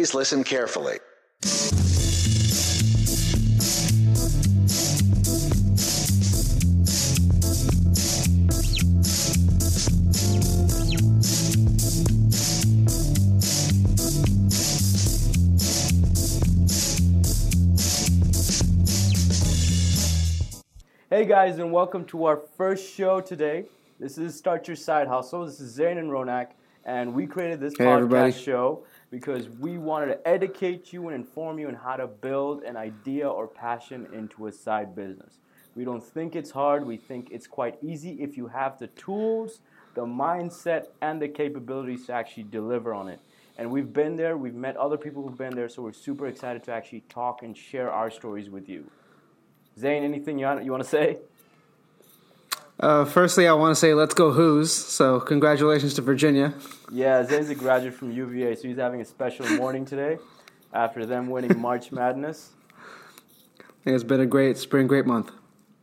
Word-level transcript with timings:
Please 0.00 0.14
listen 0.14 0.44
carefully. 0.44 0.96
Hey 21.10 21.26
guys, 21.26 21.58
and 21.58 21.70
welcome 21.70 22.06
to 22.06 22.24
our 22.24 22.38
first 22.56 22.90
show 22.94 23.20
today. 23.20 23.66
This 23.98 24.16
is 24.16 24.34
Start 24.34 24.66
Your 24.66 24.76
Side 24.76 25.08
Hustle. 25.08 25.44
This 25.44 25.60
is 25.60 25.74
Zain 25.74 25.98
and 25.98 26.08
Ronak, 26.10 26.52
and 26.86 27.12
we 27.12 27.26
created 27.26 27.60
this 27.60 27.74
Hey, 27.76 27.84
podcast 27.84 27.96
everybody. 27.96 28.32
show 28.32 28.84
because 29.10 29.48
we 29.48 29.76
wanted 29.76 30.06
to 30.06 30.28
educate 30.28 30.92
you 30.92 31.08
and 31.08 31.14
inform 31.14 31.58
you 31.58 31.68
on 31.68 31.74
how 31.74 31.96
to 31.96 32.06
build 32.06 32.62
an 32.62 32.76
idea 32.76 33.28
or 33.28 33.46
passion 33.46 34.06
into 34.12 34.46
a 34.46 34.52
side 34.52 34.94
business. 34.94 35.38
We 35.74 35.84
don't 35.84 36.02
think 36.02 36.36
it's 36.36 36.50
hard, 36.50 36.86
we 36.86 36.96
think 36.96 37.28
it's 37.30 37.46
quite 37.46 37.76
easy 37.82 38.22
if 38.22 38.36
you 38.36 38.48
have 38.48 38.78
the 38.78 38.88
tools, 38.88 39.60
the 39.94 40.04
mindset, 40.04 40.86
and 41.00 41.20
the 41.20 41.28
capabilities 41.28 42.06
to 42.06 42.12
actually 42.12 42.44
deliver 42.44 42.94
on 42.94 43.08
it. 43.08 43.20
And 43.58 43.70
we've 43.70 43.92
been 43.92 44.16
there, 44.16 44.36
we've 44.36 44.54
met 44.54 44.76
other 44.76 44.96
people 44.96 45.22
who've 45.22 45.36
been 45.36 45.54
there, 45.54 45.68
so 45.68 45.82
we're 45.82 45.92
super 45.92 46.26
excited 46.26 46.62
to 46.64 46.72
actually 46.72 47.02
talk 47.08 47.42
and 47.42 47.56
share 47.56 47.90
our 47.90 48.10
stories 48.10 48.48
with 48.48 48.68
you. 48.68 48.90
Zane, 49.78 50.02
anything 50.02 50.38
you 50.38 50.46
want, 50.46 50.64
you 50.64 50.70
want 50.70 50.82
to 50.82 50.88
say? 50.88 51.18
Uh, 52.80 53.04
firstly, 53.04 53.46
I 53.46 53.52
want 53.52 53.72
to 53.72 53.76
say 53.76 53.92
let's 53.92 54.14
go 54.14 54.32
Hoos. 54.32 54.72
So 54.72 55.20
congratulations 55.20 55.92
to 55.94 56.02
Virginia. 56.02 56.54
Yeah, 56.90 57.22
Zane's 57.24 57.50
a 57.50 57.54
graduate 57.54 57.92
from 57.92 58.10
UVA, 58.10 58.56
so 58.56 58.68
he's 58.68 58.78
having 58.78 59.02
a 59.02 59.04
special 59.04 59.46
morning 59.50 59.84
today 59.84 60.18
after 60.72 61.04
them 61.04 61.28
winning 61.28 61.60
March 61.60 61.92
Madness. 61.92 62.52
It's 63.84 64.02
been 64.02 64.20
a 64.20 64.26
great 64.26 64.56
spring, 64.56 64.86
great 64.86 65.04
month. 65.04 65.30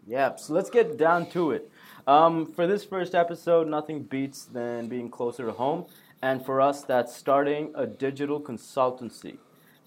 Yeah, 0.07 0.35
so 0.37 0.53
let's 0.53 0.71
get 0.71 0.97
down 0.97 1.29
to 1.31 1.51
it. 1.51 1.69
Um, 2.07 2.51
for 2.53 2.65
this 2.65 2.83
first 2.83 3.13
episode, 3.13 3.67
nothing 3.67 4.01
beats 4.03 4.45
than 4.45 4.87
being 4.87 5.09
closer 5.09 5.45
to 5.45 5.51
home. 5.51 5.85
And 6.23 6.43
for 6.43 6.61
us, 6.61 6.83
that's 6.83 7.15
starting 7.15 7.73
a 7.75 7.85
digital 7.85 8.41
consultancy. 8.41 9.37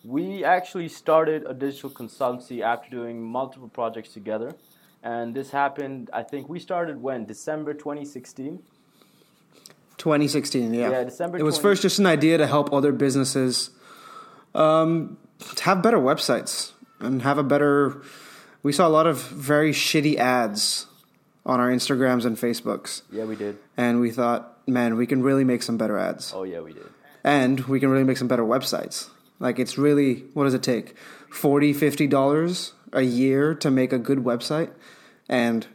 We 0.04 0.44
actually 0.44 0.88
started 0.88 1.44
a 1.44 1.54
digital 1.54 1.90
consultancy 1.90 2.60
after 2.60 2.88
doing 2.88 3.20
multiple 3.20 3.68
projects 3.68 4.12
together. 4.12 4.54
And 5.02 5.34
this 5.34 5.50
happened, 5.50 6.10
I 6.12 6.22
think 6.22 6.48
we 6.48 6.58
started 6.60 7.00
when? 7.02 7.24
December 7.24 7.72
2016? 7.74 8.62
2016, 9.96 10.74
yeah. 10.74 10.90
Yeah, 10.90 11.04
December 11.04 11.38
It 11.38 11.42
was 11.42 11.58
20 11.58 11.62
first 11.62 11.82
just 11.82 11.98
an 11.98 12.06
idea 12.06 12.38
to 12.38 12.46
help 12.46 12.72
other 12.72 12.92
businesses 12.92 13.70
um, 14.54 15.18
have 15.62 15.82
better 15.82 15.98
websites 15.98 16.72
and 17.00 17.22
have 17.22 17.38
a 17.38 17.42
better. 17.42 18.02
We 18.62 18.72
saw 18.72 18.86
a 18.86 18.90
lot 18.90 19.06
of 19.06 19.22
very 19.22 19.72
shitty 19.72 20.16
ads 20.16 20.86
on 21.46 21.60
our 21.60 21.70
Instagrams 21.70 22.24
and 22.24 22.36
Facebooks. 22.36 23.02
Yeah, 23.10 23.24
we 23.24 23.36
did. 23.36 23.58
And 23.76 24.00
we 24.00 24.10
thought, 24.10 24.58
man, 24.66 24.96
we 24.96 25.06
can 25.06 25.22
really 25.22 25.44
make 25.44 25.62
some 25.62 25.76
better 25.76 25.98
ads. 25.98 26.32
Oh, 26.34 26.42
yeah, 26.44 26.60
we 26.60 26.72
did. 26.72 26.88
and 27.24 27.60
we 27.66 27.80
can 27.80 27.90
really 27.90 28.04
make 28.04 28.16
some 28.16 28.28
better 28.28 28.44
websites. 28.44 29.08
Like 29.38 29.58
it's 29.58 29.78
really 29.78 30.24
what 30.34 30.44
does 30.44 30.54
it 30.54 30.62
take? 30.62 30.94
40 31.30 31.72
50 31.72 32.06
dollars 32.08 32.72
a 32.92 33.02
year 33.02 33.54
to 33.54 33.70
make 33.70 33.92
a 33.92 33.98
good 33.98 34.18
website 34.18 34.70
and 35.28 35.66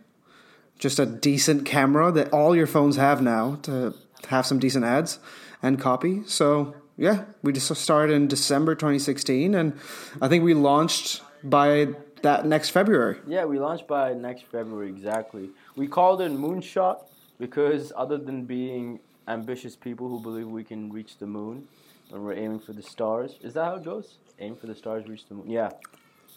just 0.78 1.00
a 1.00 1.06
decent 1.06 1.66
camera 1.66 2.12
that 2.12 2.32
all 2.32 2.56
your 2.56 2.68
phones 2.68 2.98
have 2.98 3.22
now 3.22 3.58
to 3.64 3.94
have 4.28 4.46
some 4.46 4.60
decent 4.60 4.86
ads 4.86 5.20
and 5.62 5.80
copy. 5.80 6.24
So, 6.26 6.76
yeah, 6.98 7.26
we 7.42 7.54
just 7.54 7.74
started 7.76 8.14
in 8.14 8.28
December 8.28 8.76
2016 8.76 9.56
and 9.56 9.74
I 10.22 10.28
think 10.28 10.44
we 10.44 10.54
launched 10.54 11.22
by 11.44 11.90
that 12.22 12.46
next 12.46 12.70
February. 12.72 13.18
Yeah, 13.28 13.46
we 13.46 13.60
launched 13.60 13.88
by 13.88 14.14
next 14.14 14.46
February 14.52 14.90
exactly. 14.90 15.50
We 15.76 15.88
called 15.88 16.22
it 16.22 16.32
Moonshot 16.32 17.04
because 17.38 17.94
other 17.96 18.18
than 18.18 18.46
being 18.46 19.00
ambitious 19.28 19.76
people 19.76 20.10
who 20.10 20.20
believe 20.22 20.48
we 20.48 20.64
can 20.64 20.92
reach 20.92 21.18
the 21.18 21.28
moon 21.28 21.68
and 22.12 22.24
we're 22.24 22.34
aiming 22.34 22.60
for 22.60 22.74
the 22.74 22.84
stars, 22.84 23.38
is 23.42 23.54
that 23.54 23.66
how 23.66 23.76
it 23.76 23.84
goes? 23.84 24.18
Aim 24.40 24.56
for 24.56 24.68
the 24.68 24.76
stars, 24.76 25.08
reach 25.08 25.28
the 25.28 25.36
moon. 25.36 25.50
Yeah, 25.50 25.70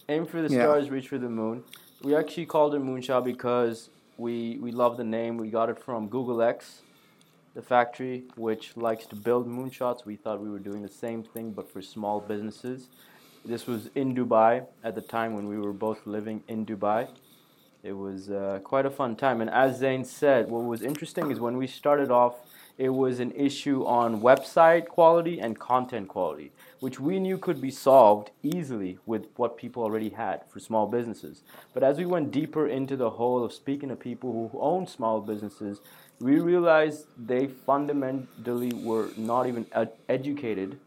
aim 0.09 0.25
for 0.27 0.41
the 0.41 0.53
Yeah. 0.53 0.63
stars, 0.63 0.91
reach 0.91 1.09
for 1.09 1.19
the 1.19 1.29
moon. 1.29 1.65
We 2.03 2.15
actually 2.15 2.47
called 2.47 2.75
it 2.75 2.83
Moonshot 2.83 3.25
because 3.25 3.91
we 4.17 4.59
we 4.61 4.73
love 4.73 4.97
the 4.97 5.05
name. 5.05 5.37
We 5.37 5.51
got 5.51 5.69
it 5.69 5.79
from 5.79 6.09
Google 6.09 6.41
X, 6.43 6.83
the 7.55 7.63
factory 7.63 8.25
which 8.37 8.77
likes 8.77 9.07
to 9.07 9.17
build 9.17 9.47
moonshots. 9.47 10.05
We 10.07 10.17
thought 10.17 10.41
we 10.41 10.51
were 10.51 10.59
doing 10.71 10.83
the 10.83 10.89
same 11.05 11.23
thing 11.23 11.53
but 11.53 11.71
for 11.71 11.83
small 11.83 12.21
businesses. 12.21 12.89
This 13.45 13.67
was 13.67 13.89
in 13.95 14.15
Dubai 14.15 14.67
at 14.83 14.95
the 14.95 15.01
time 15.01 15.35
when 15.35 15.49
we 15.49 15.59
were 15.59 15.73
both 15.73 16.07
living 16.07 16.43
in 16.49 16.67
Dubai. 16.67 17.09
It 17.83 17.93
was 17.93 18.31
uh, 18.31 18.61
quite 18.65 18.87
a 18.87 18.91
fun 18.91 19.17
time. 19.17 19.41
And 19.41 19.49
as 19.51 19.79
Zane 19.79 20.05
said, 20.05 20.51
what 20.51 20.65
was 20.65 20.83
interesting 20.83 21.31
is 21.31 21.39
when 21.39 21.57
we 21.57 21.67
started 21.67 22.11
off, 22.11 22.35
it 22.79 22.91
was 22.91 23.19
an 23.19 23.33
issue 23.33 23.85
on 23.85 24.21
website 24.21 24.87
quality 24.87 25.41
and 25.41 25.59
content 25.59 26.07
quality, 26.09 26.53
which 26.79 27.01
we 27.01 27.19
knew 27.19 27.37
could 27.37 27.61
be 27.61 27.73
solved 27.73 28.31
easily 28.43 28.99
with 29.05 29.27
what 29.37 29.57
people 29.57 29.83
already 29.83 30.11
had 30.11 30.43
for 30.49 30.61
small 30.61 30.87
businesses. 30.87 31.43
But 31.75 31.83
as 31.83 31.99
we 31.99 32.07
went 32.07 32.31
deeper 32.31 32.69
into 32.69 32.97
the 32.97 33.11
whole 33.11 33.45
of 33.45 33.53
speaking 33.53 33.89
to 33.89 33.97
people 33.97 34.49
who 34.53 34.61
own 34.61 34.87
small 34.87 35.21
businesses, 35.21 35.81
we 36.21 36.39
realized 36.39 37.07
they 37.19 37.49
fundamentally 37.49 38.73
were 38.73 39.09
not 39.17 39.47
even 39.49 39.67
ed- 39.73 39.93
educated 40.09 40.79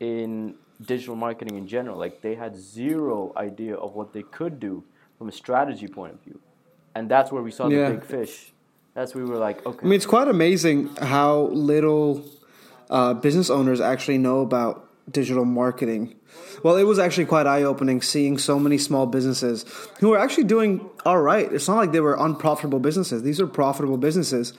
in 0.00 0.54
digital 0.84 1.16
marketing 1.16 1.56
in 1.56 1.66
general. 1.66 1.98
Like 1.98 2.20
they 2.20 2.34
had 2.34 2.56
zero 2.56 3.32
idea 3.36 3.74
of 3.74 3.94
what 3.94 4.12
they 4.12 4.22
could 4.22 4.60
do 4.60 4.84
from 5.16 5.28
a 5.28 5.32
strategy 5.32 5.88
point 5.88 6.12
of 6.12 6.20
view. 6.20 6.40
And 6.94 7.08
that's 7.10 7.32
where 7.32 7.42
we 7.42 7.50
saw 7.50 7.68
Yeah. 7.68 7.88
the 7.88 7.94
big 7.96 8.04
fish. 8.04 8.52
That's 8.98 9.14
we 9.14 9.22
were 9.22 9.38
like, 9.38 9.64
okay. 9.64 9.78
I 9.80 9.84
mean, 9.84 9.92
it's 9.92 10.06
quite 10.06 10.26
amazing 10.26 10.88
how 10.96 11.42
little 11.52 12.24
uh, 12.90 13.14
business 13.14 13.48
owners 13.48 13.80
actually 13.80 14.18
know 14.18 14.40
about 14.40 14.88
digital 15.08 15.44
marketing. 15.44 16.16
Well, 16.64 16.76
it 16.76 16.82
was 16.82 16.98
actually 16.98 17.26
quite 17.26 17.46
eye 17.46 17.62
opening 17.62 18.02
seeing 18.02 18.38
so 18.38 18.58
many 18.58 18.76
small 18.76 19.06
businesses 19.06 19.64
who 20.00 20.12
are 20.14 20.18
actually 20.18 20.44
doing 20.44 20.90
all 21.06 21.20
right. 21.20 21.48
It's 21.52 21.68
not 21.68 21.76
like 21.76 21.92
they 21.92 22.00
were 22.00 22.16
unprofitable 22.18 22.80
businesses, 22.80 23.22
these 23.22 23.40
are 23.40 23.46
profitable 23.46 23.98
businesses 23.98 24.52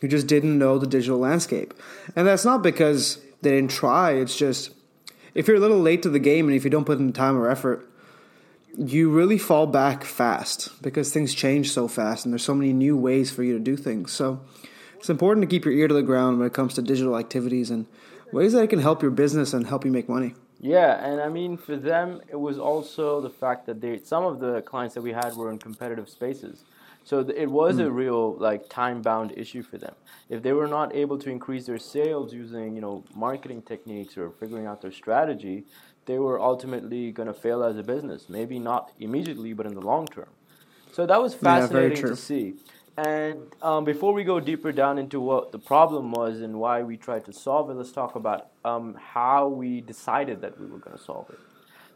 who 0.00 0.08
just 0.08 0.26
didn't 0.26 0.58
know 0.58 0.76
the 0.76 0.88
digital 0.88 1.18
landscape. 1.18 1.72
And 2.16 2.26
that's 2.26 2.44
not 2.44 2.62
because 2.62 3.20
they 3.42 3.52
didn't 3.52 3.70
try, 3.70 4.14
it's 4.14 4.36
just 4.36 4.72
if 5.34 5.46
you're 5.46 5.58
a 5.58 5.60
little 5.60 5.80
late 5.80 6.02
to 6.02 6.10
the 6.10 6.18
game 6.18 6.48
and 6.48 6.56
if 6.56 6.64
you 6.64 6.70
don't 6.70 6.84
put 6.84 6.98
in 6.98 7.06
the 7.06 7.12
time 7.12 7.36
or 7.36 7.48
effort, 7.48 7.88
you 8.76 9.10
really 9.10 9.38
fall 9.38 9.66
back 9.66 10.04
fast 10.04 10.70
because 10.82 11.12
things 11.12 11.34
change 11.34 11.70
so 11.70 11.88
fast 11.88 12.24
and 12.24 12.32
there's 12.32 12.44
so 12.44 12.54
many 12.54 12.72
new 12.72 12.96
ways 12.96 13.30
for 13.30 13.42
you 13.42 13.52
to 13.52 13.58
do 13.58 13.76
things. 13.76 14.12
So 14.12 14.40
it's 14.96 15.10
important 15.10 15.42
to 15.42 15.46
keep 15.46 15.64
your 15.64 15.74
ear 15.74 15.88
to 15.88 15.94
the 15.94 16.02
ground 16.02 16.38
when 16.38 16.46
it 16.46 16.52
comes 16.52 16.74
to 16.74 16.82
digital 16.82 17.16
activities 17.16 17.70
and 17.70 17.86
ways 18.32 18.52
that 18.52 18.62
it 18.62 18.70
can 18.70 18.80
help 18.80 19.02
your 19.02 19.10
business 19.10 19.52
and 19.52 19.66
help 19.66 19.84
you 19.84 19.90
make 19.90 20.08
money. 20.08 20.34
Yeah, 20.60 21.04
and 21.04 21.20
I 21.20 21.28
mean 21.28 21.56
for 21.56 21.76
them 21.76 22.20
it 22.28 22.36
was 22.36 22.58
also 22.58 23.20
the 23.20 23.30
fact 23.30 23.66
that 23.66 23.80
they 23.80 23.98
some 23.98 24.24
of 24.24 24.40
the 24.40 24.62
clients 24.62 24.94
that 24.94 25.02
we 25.02 25.12
had 25.12 25.34
were 25.36 25.50
in 25.50 25.58
competitive 25.58 26.08
spaces. 26.08 26.64
So 27.04 27.22
th- 27.22 27.36
it 27.36 27.50
was 27.50 27.78
a 27.78 27.84
hmm. 27.84 27.94
real 27.94 28.34
like 28.36 28.68
time 28.70 29.02
bound 29.02 29.34
issue 29.36 29.62
for 29.62 29.76
them. 29.76 29.94
If 30.30 30.42
they 30.42 30.54
were 30.54 30.66
not 30.66 30.94
able 30.94 31.18
to 31.18 31.30
increase 31.30 31.66
their 31.66 31.78
sales 31.78 32.32
using, 32.32 32.74
you 32.74 32.80
know, 32.80 33.04
marketing 33.14 33.60
techniques 33.62 34.16
or 34.16 34.30
figuring 34.30 34.66
out 34.66 34.80
their 34.80 34.90
strategy, 34.90 35.64
they 36.06 36.18
were 36.18 36.40
ultimately 36.40 37.10
going 37.12 37.28
to 37.28 37.34
fail 37.34 37.62
as 37.64 37.76
a 37.76 37.82
business. 37.82 38.28
Maybe 38.28 38.58
not 38.58 38.92
immediately, 38.98 39.52
but 39.52 39.66
in 39.66 39.74
the 39.74 39.80
long 39.80 40.06
term. 40.06 40.28
So 40.92 41.06
that 41.06 41.20
was 41.20 41.34
fascinating 41.34 41.98
true. 41.98 42.10
to 42.10 42.16
see. 42.16 42.54
And 42.96 43.52
um, 43.60 43.84
before 43.84 44.12
we 44.12 44.22
go 44.22 44.38
deeper 44.38 44.70
down 44.70 44.98
into 44.98 45.18
what 45.18 45.50
the 45.50 45.58
problem 45.58 46.12
was 46.12 46.40
and 46.40 46.60
why 46.60 46.82
we 46.82 46.96
tried 46.96 47.24
to 47.24 47.32
solve 47.32 47.68
it, 47.70 47.74
let's 47.74 47.90
talk 47.90 48.14
about 48.14 48.48
um, 48.64 48.94
how 48.94 49.48
we 49.48 49.80
decided 49.80 50.40
that 50.42 50.60
we 50.60 50.66
were 50.66 50.78
going 50.78 50.96
to 50.96 51.02
solve 51.02 51.28
it. 51.30 51.38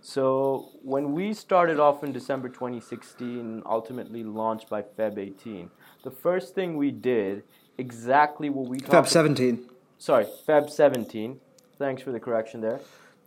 So 0.01 0.71
when 0.83 1.13
we 1.13 1.35
started 1.35 1.79
off 1.79 2.03
in 2.03 2.13
December 2.13 2.49
2016, 2.49 3.63
ultimately 3.67 4.25
launched 4.25 4.69
by 4.69 4.83
Feb 4.83 5.19
18, 5.19 5.71
the 6.03 6.11
first 6.11 6.55
thing 6.55 6.77
we 6.77 6.91
did, 6.91 7.43
exactly 7.79 8.51
what 8.51 8.69
we 8.69 8.79
Feb 8.79 8.91
talked 8.91 9.09
17. 9.09 9.69
sorry, 9.99 10.27
Feb 10.47 10.71
17. 10.71 11.39
Thanks 11.79 12.03
for 12.03 12.11
the 12.11 12.21
correction 12.21 12.61
there. 12.61 12.81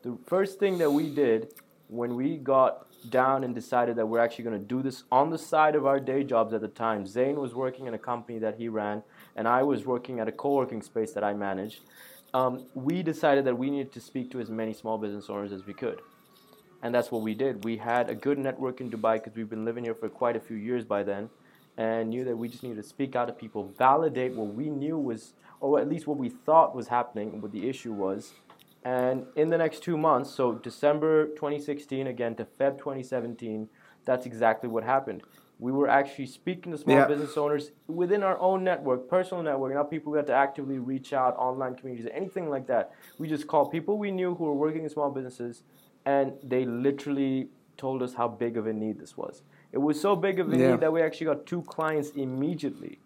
The 0.03 0.17
first 0.25 0.57
thing 0.57 0.79
that 0.79 0.91
we 0.91 1.13
did 1.13 1.53
when 1.87 2.15
we 2.15 2.37
got 2.37 2.87
down 3.11 3.43
and 3.43 3.53
decided 3.53 3.95
that 3.97 4.05
we're 4.07 4.19
actually 4.19 4.45
going 4.45 4.59
to 4.59 4.65
do 4.65 4.81
this 4.81 5.03
on 5.11 5.29
the 5.29 5.37
side 5.37 5.75
of 5.75 5.85
our 5.85 5.99
day 5.99 6.23
jobs 6.23 6.53
at 6.53 6.61
the 6.61 6.67
time, 6.67 7.05
Zane 7.05 7.39
was 7.39 7.53
working 7.53 7.85
in 7.85 7.93
a 7.93 7.99
company 7.99 8.39
that 8.39 8.55
he 8.55 8.67
ran, 8.67 9.03
and 9.35 9.47
I 9.47 9.61
was 9.61 9.85
working 9.85 10.19
at 10.19 10.27
a 10.27 10.31
co 10.31 10.53
working 10.53 10.81
space 10.81 11.11
that 11.13 11.23
I 11.23 11.33
managed. 11.33 11.81
Um, 12.33 12.65
we 12.73 13.03
decided 13.03 13.45
that 13.45 13.55
we 13.55 13.69
needed 13.69 13.91
to 13.93 13.99
speak 13.99 14.31
to 14.31 14.39
as 14.39 14.49
many 14.49 14.73
small 14.73 14.97
business 14.97 15.29
owners 15.29 15.51
as 15.51 15.67
we 15.67 15.73
could. 15.73 16.01
And 16.81 16.95
that's 16.95 17.11
what 17.11 17.21
we 17.21 17.35
did. 17.35 17.63
We 17.63 17.77
had 17.77 18.09
a 18.09 18.15
good 18.15 18.39
network 18.39 18.81
in 18.81 18.89
Dubai 18.89 19.15
because 19.15 19.35
we've 19.35 19.49
been 19.49 19.65
living 19.65 19.83
here 19.83 19.93
for 19.93 20.09
quite 20.09 20.35
a 20.35 20.39
few 20.39 20.55
years 20.55 20.83
by 20.83 21.03
then 21.03 21.29
and 21.77 22.09
knew 22.09 22.23
that 22.23 22.35
we 22.35 22.47
just 22.47 22.63
needed 22.63 22.81
to 22.81 22.87
speak 22.87 23.15
out 23.15 23.27
to 23.27 23.33
people, 23.33 23.71
validate 23.77 24.33
what 24.33 24.53
we 24.53 24.69
knew 24.69 24.97
was, 24.97 25.33
or 25.59 25.79
at 25.79 25.87
least 25.87 26.07
what 26.07 26.17
we 26.17 26.29
thought 26.29 26.75
was 26.75 26.87
happening 26.87 27.39
what 27.41 27.51
the 27.51 27.69
issue 27.69 27.93
was, 27.93 28.33
And 28.83 29.25
in 29.35 29.49
the 29.49 29.57
next 29.57 29.83
two 29.83 29.97
months, 29.97 30.31
so 30.31 30.53
December 30.53 31.27
2016 31.27 32.07
again 32.07 32.35
to 32.35 32.45
Feb 32.45 32.77
2017, 32.79 33.69
that's 34.05 34.25
exactly 34.25 34.67
what 34.69 34.83
happened. 34.83 35.21
We 35.59 35.71
were 35.71 35.87
actually 35.87 36.25
speaking 36.25 36.71
to 36.71 36.77
small 36.79 36.97
Yeah. 36.97 37.05
business 37.05 37.37
owners 37.37 37.71
within 37.87 38.23
our 38.23 38.39
own 38.39 38.63
network, 38.63 39.07
personal 39.07 39.43
network, 39.43 39.75
not 39.75 39.91
people 39.91 40.11
we 40.11 40.17
had 40.17 40.25
to 40.27 40.33
actively 40.33 40.79
reach 40.79 41.13
out, 41.13 41.35
online 41.37 41.75
communities, 41.75 42.09
anything 42.11 42.49
like 42.49 42.65
that. 42.65 42.91
We 43.19 43.27
just 43.27 43.47
called 43.47 43.71
people 43.71 43.99
we 43.99 44.09
knew 44.09 44.33
who 44.33 44.45
were 44.45 44.55
working 44.55 44.83
in 44.83 44.89
small 44.89 45.11
businesses, 45.11 45.61
and 46.03 46.33
they 46.41 46.65
literally 46.65 47.49
told 47.77 48.01
us 48.01 48.15
how 48.15 48.27
big 48.27 48.57
of 48.57 48.65
a 48.65 48.73
need 48.73 48.97
this 48.99 49.15
was. 49.15 49.43
It 49.71 49.77
was 49.77 50.01
so 50.01 50.15
big 50.15 50.39
of 50.39 50.51
a 50.51 50.57
Yeah. 50.57 50.71
need 50.71 50.79
that 50.79 50.91
we 50.91 51.03
actually 51.03 51.27
got 51.27 51.45
two 51.45 51.61
clients 51.61 52.09
immediately. 52.11 52.99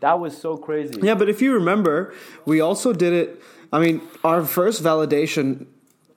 That 0.00 0.18
was 0.18 0.36
so 0.36 0.56
crazy. 0.56 0.98
Yeah, 1.00 1.14
but 1.14 1.28
if 1.28 1.40
you 1.40 1.54
remember, 1.54 2.12
we 2.44 2.60
also 2.60 2.92
did 2.92 3.12
it. 3.12 3.40
I 3.72 3.80
mean, 3.80 4.00
our 4.22 4.44
first 4.44 4.82
validation, 4.82 5.66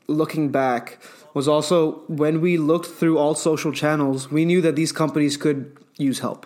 looking 0.07 0.49
back, 0.49 0.99
was 1.33 1.47
also 1.47 2.01
when 2.07 2.41
we 2.41 2.57
looked 2.57 2.87
through 2.87 3.17
all 3.17 3.35
social 3.35 3.71
channels. 3.71 4.29
We 4.31 4.45
knew 4.45 4.61
that 4.61 4.75
these 4.75 4.91
companies 4.91 5.37
could 5.37 5.75
use 5.97 6.19
help, 6.19 6.45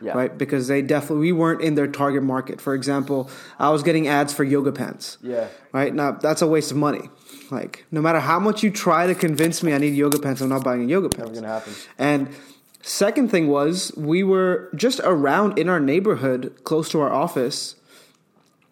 Yeah. 0.00 0.12
right? 0.16 0.36
Because 0.36 0.66
they 0.68 0.82
definitely 0.82 1.20
we 1.26 1.32
weren't 1.32 1.60
in 1.62 1.74
their 1.74 1.86
target 1.86 2.22
market. 2.22 2.60
For 2.60 2.74
example, 2.74 3.30
I 3.58 3.70
was 3.70 3.82
getting 3.82 4.08
ads 4.08 4.32
for 4.32 4.44
yoga 4.44 4.72
pants. 4.72 5.18
Yeah. 5.22 5.46
Right 5.72 5.94
now, 5.94 6.12
that's 6.12 6.42
a 6.42 6.46
waste 6.46 6.70
of 6.70 6.76
money. 6.76 7.10
Like, 7.50 7.84
no 7.90 8.00
matter 8.00 8.20
how 8.20 8.38
much 8.38 8.62
you 8.62 8.70
try 8.70 9.06
to 9.06 9.14
convince 9.14 9.62
me 9.62 9.72
I 9.72 9.78
need 9.78 9.94
yoga 9.94 10.18
pants, 10.18 10.40
I'm 10.40 10.48
not 10.48 10.62
buying 10.64 10.88
yoga 10.88 11.08
Never 11.08 11.16
pants. 11.26 11.40
gonna 11.40 11.52
happen. 11.52 11.72
And 11.98 12.28
second 12.82 13.30
thing 13.30 13.48
was 13.48 13.92
we 13.96 14.22
were 14.22 14.68
just 14.74 15.00
around 15.04 15.58
in 15.58 15.68
our 15.68 15.80
neighborhood, 15.80 16.52
close 16.64 16.88
to 16.90 17.00
our 17.00 17.12
office. 17.12 17.74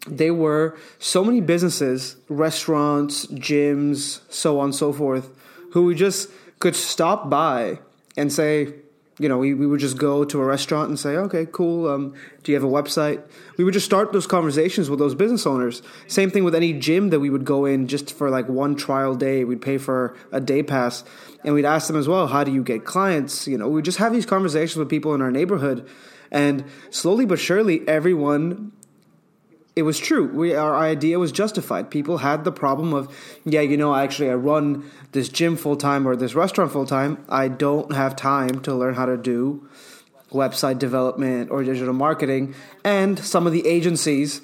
There 0.07 0.35
were 0.35 0.79
so 0.99 1.25
many 1.25 1.41
businesses, 1.41 2.17
restaurants, 2.29 3.27
gyms, 3.27 4.21
so 4.31 4.61
on 4.61 4.67
and 4.67 4.75
so 4.75 4.93
forth, 4.93 5.31
who 5.73 5.85
we 5.85 5.95
just 5.95 6.31
could 6.61 6.77
stop 6.77 7.29
by 7.29 7.81
and 8.17 8.33
say, 8.33 8.75
you 9.19 9.29
know, 9.29 9.39
we, 9.39 9.53
we 9.53 9.67
would 9.67 9.81
just 9.81 9.99
go 9.99 10.25
to 10.25 10.41
a 10.41 10.45
restaurant 10.45 10.89
and 10.89 10.99
say, 10.99 11.17
okay, 11.17 11.47
cool. 11.51 11.89
Um, 11.89 12.15
do 12.45 12.53
you 12.53 12.57
have 12.57 12.65
a 12.65 12.71
website? 12.73 13.23
We 13.57 13.65
would 13.65 13.75
just 13.75 13.87
start 13.87 14.13
those 14.13 14.29
conversations 14.29 14.89
with 14.89 15.01
those 15.01 15.15
business 15.15 15.45
owners. 15.47 15.83
Same 16.07 16.31
thing 16.31 16.45
with 16.45 16.55
any 16.55 16.73
gym 16.73 17.11
that 17.11 17.19
we 17.19 17.29
would 17.29 17.45
go 17.45 17.65
in 17.65 17.89
just 17.89 18.15
for 18.15 18.31
like 18.31 18.49
one 18.49 18.77
trial 18.77 19.17
day. 19.17 19.45
We'd 19.45 19.61
pay 19.61 19.79
for 19.79 20.17
a 20.31 20.41
day 20.41 20.63
pass 20.63 21.03
and 21.45 21.55
we'd 21.55 21.65
ask 21.65 21.89
them 21.89 21.97
as 21.97 22.09
well, 22.09 22.29
how 22.29 22.45
do 22.45 22.53
you 22.53 22.63
get 22.63 22.85
clients? 22.85 23.49
You 23.49 23.59
know, 23.59 23.69
we 23.69 23.83
just 23.83 23.99
have 23.99 24.13
these 24.13 24.27
conversations 24.27 24.77
with 24.77 24.89
people 24.89 25.15
in 25.15 25.23
our 25.23 25.33
neighborhood. 25.33 25.89
And 26.31 26.65
slowly 26.91 27.27
but 27.27 27.41
surely, 27.41 27.87
everyone 27.89 28.73
it 29.79 29.83
was 29.83 29.99
true. 29.99 30.27
We 30.27 30.57
our 30.57 30.77
idea 30.77 31.21
was 31.21 31.31
justified. 31.31 31.89
People 31.89 32.19
had 32.19 32.43
the 32.43 32.51
problem 32.51 32.93
of, 32.93 33.15
yeah, 33.45 33.61
you 33.61 33.77
know, 33.77 33.95
actually 33.95 34.29
I 34.29 34.35
run 34.35 34.91
this 35.13 35.29
gym 35.29 35.57
full 35.57 35.77
time 35.77 36.07
or 36.07 36.17
this 36.17 36.35
restaurant 36.35 36.73
full 36.73 36.85
time. 36.85 37.25
I 37.29 37.47
don't 37.47 37.93
have 37.93 38.17
time 38.17 38.61
to 38.63 38.75
learn 38.75 38.95
how 38.95 39.07
to 39.07 39.17
do 39.17 39.69
website 40.33 40.81
development 40.81 41.51
or 41.51 41.63
digital 41.63 41.95
marketing, 41.95 42.57
and 42.85 43.21
some 43.21 43.47
of 43.47 43.53
the 43.53 43.67
agencies 43.69 44.43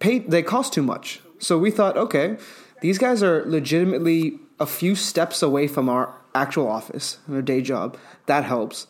pay 0.00 0.18
they 0.18 0.42
cost 0.42 0.72
too 0.72 0.82
much. 0.82 1.20
So 1.38 1.56
we 1.56 1.70
thought, 1.70 1.96
okay, 1.96 2.36
these 2.80 2.98
guys 2.98 3.22
are 3.22 3.44
legitimately 3.46 4.40
a 4.58 4.66
few 4.66 4.96
steps 4.96 5.42
away 5.42 5.68
from 5.68 5.88
our 5.88 6.12
actual 6.34 6.66
office 6.66 7.18
and 7.26 7.36
our 7.36 7.42
day 7.42 7.62
job. 7.62 7.96
That 8.26 8.44
helps. 8.44 8.88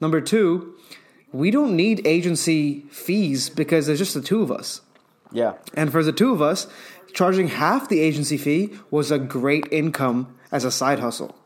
Number 0.00 0.22
two, 0.22 0.74
we 1.32 1.50
don't 1.50 1.76
need 1.76 2.06
agency 2.06 2.80
fees 2.90 3.50
because 3.50 3.86
there's 3.86 3.98
just 3.98 4.14
the 4.14 4.22
two 4.22 4.40
of 4.42 4.50
us. 4.50 4.80
Yeah. 5.32 5.54
And 5.74 5.90
for 5.90 6.02
the 6.02 6.12
two 6.12 6.32
of 6.32 6.42
us, 6.42 6.66
charging 7.12 7.48
half 7.48 7.88
the 7.88 8.00
agency 8.00 8.36
fee 8.36 8.74
was 8.90 9.10
a 9.10 9.18
great 9.18 9.66
income 9.70 10.34
as 10.50 10.64
a 10.64 10.70
side 10.70 11.00
hustle. 11.00 11.36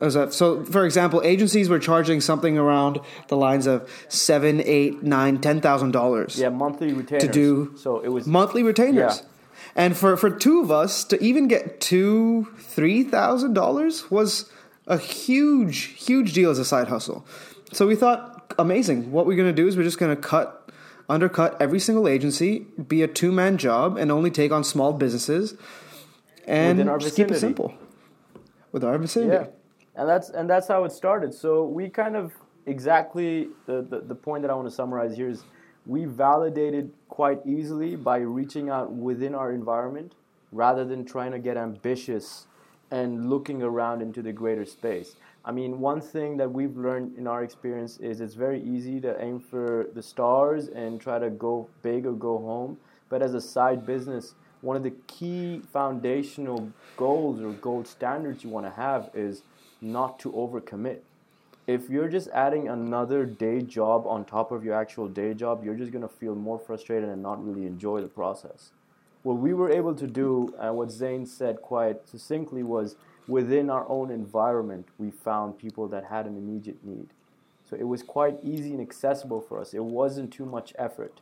A, 0.00 0.30
so, 0.32 0.64
for 0.64 0.84
example, 0.84 1.22
agencies 1.24 1.68
were 1.68 1.78
charging 1.78 2.20
something 2.20 2.58
around 2.58 3.00
the 3.28 3.36
lines 3.36 3.66
of 3.66 3.88
seven, 4.08 4.60
eight, 4.64 5.02
nine, 5.02 5.40
ten 5.40 5.60
thousand 5.60 5.92
dollars 5.92 6.38
Yeah, 6.38 6.48
monthly 6.48 6.92
retainers. 6.92 7.24
To 7.24 7.30
do 7.30 7.74
so 7.76 8.00
it 8.00 8.08
was 8.08 8.26
monthly 8.26 8.62
retainers. 8.62 9.18
Yeah. 9.18 9.26
And 9.76 9.96
for, 9.96 10.16
for 10.16 10.30
two 10.30 10.60
of 10.60 10.70
us 10.70 11.04
to 11.04 11.22
even 11.22 11.48
get 11.48 11.80
two, 11.80 12.48
three 12.58 13.04
thousand 13.04 13.54
dollars 13.54 14.10
was 14.10 14.50
a 14.86 14.98
huge, 14.98 16.04
huge 16.04 16.32
deal 16.32 16.50
as 16.50 16.58
a 16.58 16.64
side 16.64 16.88
hustle. 16.88 17.26
So 17.72 17.86
we 17.86 17.96
thought, 17.96 18.52
amazing. 18.58 19.10
What 19.12 19.26
we're 19.26 19.36
gonna 19.36 19.52
do 19.52 19.66
is 19.68 19.76
we're 19.76 19.84
just 19.84 19.98
gonna 19.98 20.16
cut 20.16 20.63
undercut 21.08 21.60
every 21.60 21.78
single 21.78 22.08
agency, 22.08 22.66
be 22.88 23.02
a 23.02 23.08
two 23.08 23.32
man 23.32 23.58
job, 23.58 23.96
and 23.96 24.10
only 24.10 24.30
take 24.30 24.52
on 24.52 24.64
small 24.64 24.92
businesses 24.92 25.56
and 26.46 26.78
just 27.00 27.16
keep 27.16 27.30
it 27.30 27.38
simple. 27.38 27.74
With 28.72 28.82
our 28.82 28.98
vicinity. 28.98 29.32
Yeah, 29.32 29.46
and 29.94 30.08
that's 30.08 30.30
and 30.30 30.50
that's 30.50 30.66
how 30.66 30.84
it 30.84 30.92
started. 30.92 31.32
So 31.32 31.64
we 31.64 31.88
kind 31.88 32.16
of 32.16 32.32
exactly 32.66 33.48
the, 33.66 33.82
the, 33.82 34.00
the 34.00 34.14
point 34.14 34.42
that 34.42 34.50
I 34.50 34.54
want 34.54 34.68
to 34.68 34.74
summarize 34.74 35.16
here 35.16 35.28
is 35.28 35.44
we 35.86 36.06
validated 36.06 36.92
quite 37.08 37.40
easily 37.46 37.94
by 37.94 38.18
reaching 38.18 38.70
out 38.70 38.92
within 38.92 39.34
our 39.34 39.52
environment 39.52 40.14
rather 40.50 40.84
than 40.84 41.04
trying 41.04 41.32
to 41.32 41.38
get 41.38 41.56
ambitious 41.56 42.46
and 42.90 43.28
looking 43.28 43.62
around 43.62 44.02
into 44.02 44.22
the 44.22 44.32
greater 44.32 44.64
space. 44.64 45.16
I 45.46 45.52
mean, 45.52 45.78
one 45.78 46.00
thing 46.00 46.38
that 46.38 46.50
we've 46.50 46.76
learned 46.76 47.18
in 47.18 47.26
our 47.26 47.42
experience 47.42 47.98
is 47.98 48.22
it's 48.22 48.34
very 48.34 48.62
easy 48.62 48.98
to 49.02 49.22
aim 49.22 49.40
for 49.40 49.88
the 49.92 50.02
stars 50.02 50.68
and 50.68 50.98
try 50.98 51.18
to 51.18 51.28
go 51.28 51.68
big 51.82 52.06
or 52.06 52.12
go 52.12 52.38
home. 52.38 52.78
But 53.10 53.20
as 53.20 53.34
a 53.34 53.40
side 53.40 53.84
business, 53.84 54.34
one 54.62 54.76
of 54.76 54.82
the 54.82 54.94
key 55.06 55.60
foundational 55.70 56.72
goals 56.96 57.42
or 57.42 57.52
gold 57.52 57.86
standards 57.86 58.42
you 58.42 58.48
want 58.48 58.64
to 58.64 58.72
have 58.72 59.10
is 59.12 59.42
not 59.82 60.18
to 60.20 60.32
overcommit. 60.32 61.00
If 61.66 61.90
you're 61.90 62.08
just 62.08 62.28
adding 62.28 62.68
another 62.68 63.26
day 63.26 63.60
job 63.60 64.06
on 64.06 64.24
top 64.24 64.50
of 64.50 64.64
your 64.64 64.74
actual 64.74 65.08
day 65.08 65.34
job, 65.34 65.62
you're 65.62 65.74
just 65.74 65.92
going 65.92 66.02
to 66.02 66.08
feel 66.08 66.34
more 66.34 66.58
frustrated 66.58 67.10
and 67.10 67.22
not 67.22 67.44
really 67.44 67.66
enjoy 67.66 68.00
the 68.00 68.08
process. 68.08 68.70
What 69.22 69.34
we 69.34 69.54
were 69.54 69.70
able 69.70 69.94
to 69.94 70.06
do, 70.06 70.54
and 70.58 70.76
what 70.76 70.90
Zane 70.90 71.24
said 71.24 71.62
quite 71.62 72.06
succinctly, 72.06 72.62
was 72.62 72.96
within 73.28 73.70
our 73.70 73.88
own 73.88 74.10
environment, 74.10 74.88
we 74.98 75.10
found 75.10 75.58
people 75.58 75.88
that 75.88 76.04
had 76.04 76.26
an 76.26 76.36
immediate 76.36 76.84
need. 76.84 77.08
So 77.68 77.76
it 77.76 77.84
was 77.88 78.02
quite 78.02 78.36
easy 78.42 78.72
and 78.72 78.80
accessible 78.80 79.40
for 79.40 79.60
us. 79.60 79.72
It 79.74 79.84
wasn't 79.84 80.32
too 80.32 80.44
much 80.44 80.74
effort. 80.78 81.20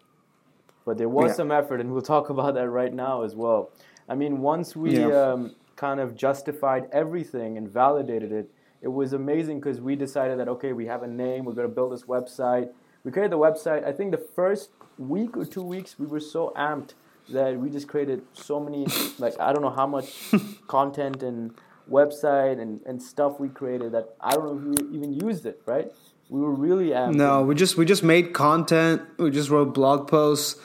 But 0.84 0.98
there 0.98 1.08
was 1.08 1.30
Yeah. 1.30 1.34
some 1.36 1.52
effort, 1.52 1.80
and 1.80 1.92
we'll 1.92 2.02
talk 2.02 2.28
about 2.28 2.54
that 2.54 2.68
right 2.68 2.92
now 2.92 3.22
as 3.22 3.36
well. 3.36 3.70
I 4.08 4.16
mean, 4.16 4.40
once 4.40 4.74
we 4.74 4.98
Yeah. 4.98 5.32
um, 5.32 5.52
kind 5.76 6.00
of 6.00 6.14
justified 6.16 6.88
everything 6.92 7.56
and 7.56 7.68
validated 7.68 8.32
it, 8.32 8.50
it 8.80 8.88
was 8.88 9.12
amazing 9.12 9.60
because 9.60 9.80
we 9.80 9.94
decided 9.94 10.38
that, 10.40 10.48
okay, 10.48 10.72
we 10.72 10.86
have 10.86 11.04
a 11.04 11.06
name, 11.06 11.44
we're 11.44 11.52
going 11.52 11.68
to 11.68 11.74
build 11.74 11.92
this 11.92 12.04
website. 12.04 12.70
We 13.04 13.12
created 13.12 13.30
the 13.30 13.38
website. 13.38 13.84
I 13.86 13.92
think 13.92 14.10
the 14.10 14.18
first 14.18 14.70
week 14.98 15.36
or 15.36 15.44
two 15.44 15.62
weeks, 15.62 15.98
we 16.00 16.06
were 16.06 16.20
so 16.20 16.52
amped 16.56 16.94
that 17.28 17.56
we 17.58 17.70
just 17.70 17.86
created 17.86 18.22
so 18.32 18.58
many, 18.58 18.86
like, 19.20 19.38
I 19.38 19.52
don't 19.52 19.62
know 19.62 19.70
how 19.70 19.86
much 19.86 20.32
content 20.66 21.22
and 21.22 21.54
website 21.90 22.60
and, 22.60 22.80
and 22.86 23.02
stuff 23.02 23.38
we 23.40 23.48
created 23.48 23.92
that 23.92 24.14
I 24.20 24.32
don't 24.32 24.44
know 24.44 24.72
if 24.72 24.80
we 24.80 24.96
even 24.96 25.12
used 25.12 25.46
it, 25.46 25.60
right? 25.66 25.90
We 26.28 26.40
were 26.40 26.52
really 26.52 26.90
amped. 26.90 27.14
No, 27.14 27.42
we 27.42 27.54
just 27.54 27.76
we 27.76 27.84
just 27.84 28.02
made 28.02 28.32
content. 28.32 29.02
We 29.18 29.30
just 29.30 29.50
wrote 29.50 29.74
blog 29.74 30.08
posts. 30.08 30.60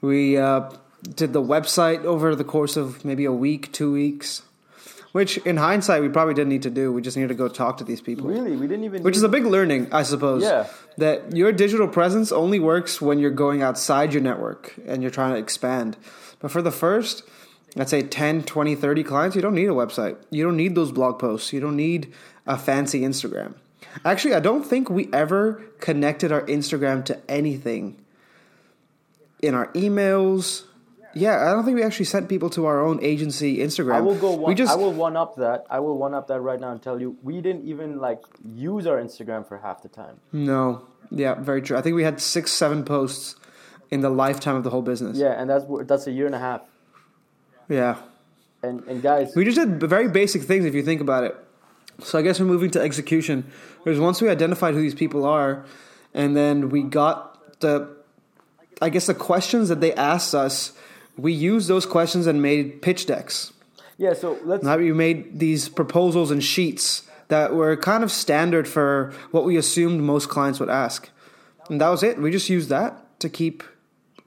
We 0.00 0.38
uh, 0.38 0.70
did 1.02 1.32
the 1.32 1.42
website 1.42 2.04
over 2.04 2.34
the 2.34 2.44
course 2.44 2.76
of 2.76 3.04
maybe 3.04 3.24
a 3.24 3.32
week, 3.32 3.72
two 3.72 3.92
weeks. 3.92 4.42
Which, 5.12 5.36
in 5.38 5.58
hindsight, 5.58 6.00
we 6.00 6.08
probably 6.08 6.32
didn't 6.32 6.48
need 6.48 6.62
to 6.62 6.70
do. 6.70 6.90
We 6.90 7.02
just 7.02 7.18
needed 7.18 7.28
to 7.28 7.34
go 7.34 7.46
talk 7.46 7.76
to 7.78 7.84
these 7.84 8.00
people. 8.00 8.28
Really, 8.28 8.56
we 8.56 8.66
didn't 8.66 8.84
even. 8.84 9.02
Which 9.02 9.14
is 9.14 9.22
a 9.22 9.28
big 9.28 9.44
learning, 9.44 9.92
I 9.92 10.04
suppose. 10.04 10.42
Yeah. 10.42 10.66
That 10.96 11.36
your 11.36 11.52
digital 11.52 11.86
presence 11.86 12.32
only 12.32 12.58
works 12.58 12.98
when 12.98 13.18
you're 13.18 13.30
going 13.30 13.62
outside 13.62 14.14
your 14.14 14.22
network 14.22 14.74
and 14.86 15.02
you're 15.02 15.10
trying 15.10 15.34
to 15.34 15.38
expand. 15.38 15.98
But 16.38 16.50
for 16.50 16.62
the 16.62 16.70
first, 16.70 17.24
let's 17.76 17.90
say 17.90 18.02
10, 18.02 18.44
20, 18.44 18.74
30 18.74 19.04
clients, 19.04 19.36
you 19.36 19.42
don't 19.42 19.54
need 19.54 19.66
a 19.66 19.72
website. 19.72 20.16
You 20.30 20.44
don't 20.44 20.56
need 20.56 20.74
those 20.74 20.92
blog 20.92 21.18
posts. 21.18 21.52
You 21.52 21.60
don't 21.60 21.76
need 21.76 22.12
a 22.46 22.58
fancy 22.58 23.00
Instagram. 23.00 23.54
Actually, 24.04 24.34
I 24.34 24.40
don't 24.40 24.64
think 24.64 24.88
we 24.88 25.08
ever 25.12 25.62
connected 25.80 26.32
our 26.32 26.42
Instagram 26.42 27.04
to 27.06 27.30
anything 27.30 28.02
in 29.40 29.54
our 29.54 29.68
emails. 29.72 30.64
Yeah, 31.14 31.50
I 31.50 31.52
don't 31.52 31.64
think 31.64 31.76
we 31.76 31.82
actually 31.82 32.06
sent 32.06 32.28
people 32.28 32.48
to 32.50 32.64
our 32.64 32.80
own 32.80 33.02
agency 33.02 33.58
Instagram. 33.58 33.94
I 33.96 34.00
will 34.00 34.14
go. 34.14 34.30
One, 34.32 34.48
we 34.48 34.54
just 34.54 34.72
I 34.72 34.76
will 34.76 34.92
one 34.92 35.14
up 35.16 35.36
that. 35.36 35.66
I 35.68 35.80
will 35.80 35.98
one 35.98 36.14
up 36.14 36.28
that 36.28 36.40
right 36.40 36.58
now 36.58 36.70
and 36.72 36.80
tell 36.80 36.98
you 36.98 37.18
we 37.22 37.42
didn't 37.42 37.66
even 37.66 37.98
like 37.98 38.20
use 38.42 38.86
our 38.86 38.96
Instagram 38.96 39.46
for 39.46 39.58
half 39.58 39.82
the 39.82 39.88
time. 39.88 40.20
No. 40.32 40.86
Yeah, 41.10 41.34
very 41.34 41.60
true. 41.60 41.76
I 41.76 41.82
think 41.82 41.96
we 41.96 42.04
had 42.04 42.20
six, 42.20 42.50
seven 42.52 42.84
posts 42.84 43.36
in 43.90 44.00
the 44.00 44.08
lifetime 44.08 44.56
of 44.56 44.64
the 44.64 44.70
whole 44.70 44.80
business. 44.80 45.18
Yeah, 45.18 45.32
and 45.32 45.50
that's 45.50 45.66
that's 45.86 46.06
a 46.06 46.12
year 46.12 46.24
and 46.24 46.34
a 46.34 46.38
half. 46.38 46.62
Yeah. 47.68 47.96
And 48.62 48.82
and 48.84 49.02
guys, 49.02 49.34
We 49.34 49.44
just 49.44 49.58
did 49.58 49.80
very 49.80 50.08
basic 50.08 50.42
things 50.42 50.64
if 50.64 50.74
you 50.74 50.82
think 50.82 51.00
about 51.00 51.24
it. 51.24 51.36
So 52.02 52.18
I 52.18 52.22
guess 52.22 52.40
we're 52.40 52.46
moving 52.46 52.70
to 52.72 52.80
execution. 52.80 53.50
Because 53.84 53.98
once 53.98 54.22
we 54.22 54.28
identified 54.28 54.74
who 54.74 54.80
these 54.80 54.94
people 54.94 55.24
are, 55.24 55.64
and 56.14 56.36
then 56.36 56.68
we 56.68 56.82
got 56.82 57.60
the, 57.60 57.88
I 58.80 58.88
guess 58.88 59.06
the 59.06 59.14
questions 59.14 59.68
that 59.68 59.80
they 59.80 59.92
asked 59.94 60.34
us, 60.34 60.72
we 61.16 61.32
used 61.32 61.68
those 61.68 61.86
questions 61.86 62.26
and 62.26 62.40
made 62.40 62.82
pitch 62.82 63.06
decks. 63.06 63.52
Yeah, 63.98 64.14
so 64.14 64.38
let's. 64.44 64.64
Now 64.64 64.76
we 64.78 64.92
made 64.92 65.38
these 65.38 65.68
proposals 65.68 66.30
and 66.30 66.42
sheets 66.42 67.02
that 67.28 67.54
were 67.54 67.76
kind 67.76 68.04
of 68.04 68.10
standard 68.10 68.68
for 68.68 69.12
what 69.30 69.44
we 69.44 69.56
assumed 69.56 70.00
most 70.02 70.28
clients 70.28 70.60
would 70.60 70.68
ask. 70.68 71.08
And 71.68 71.80
that 71.80 71.88
was 71.88 72.02
it. 72.02 72.18
We 72.18 72.30
just 72.30 72.48
used 72.48 72.68
that 72.68 73.20
to 73.20 73.28
keep 73.28 73.62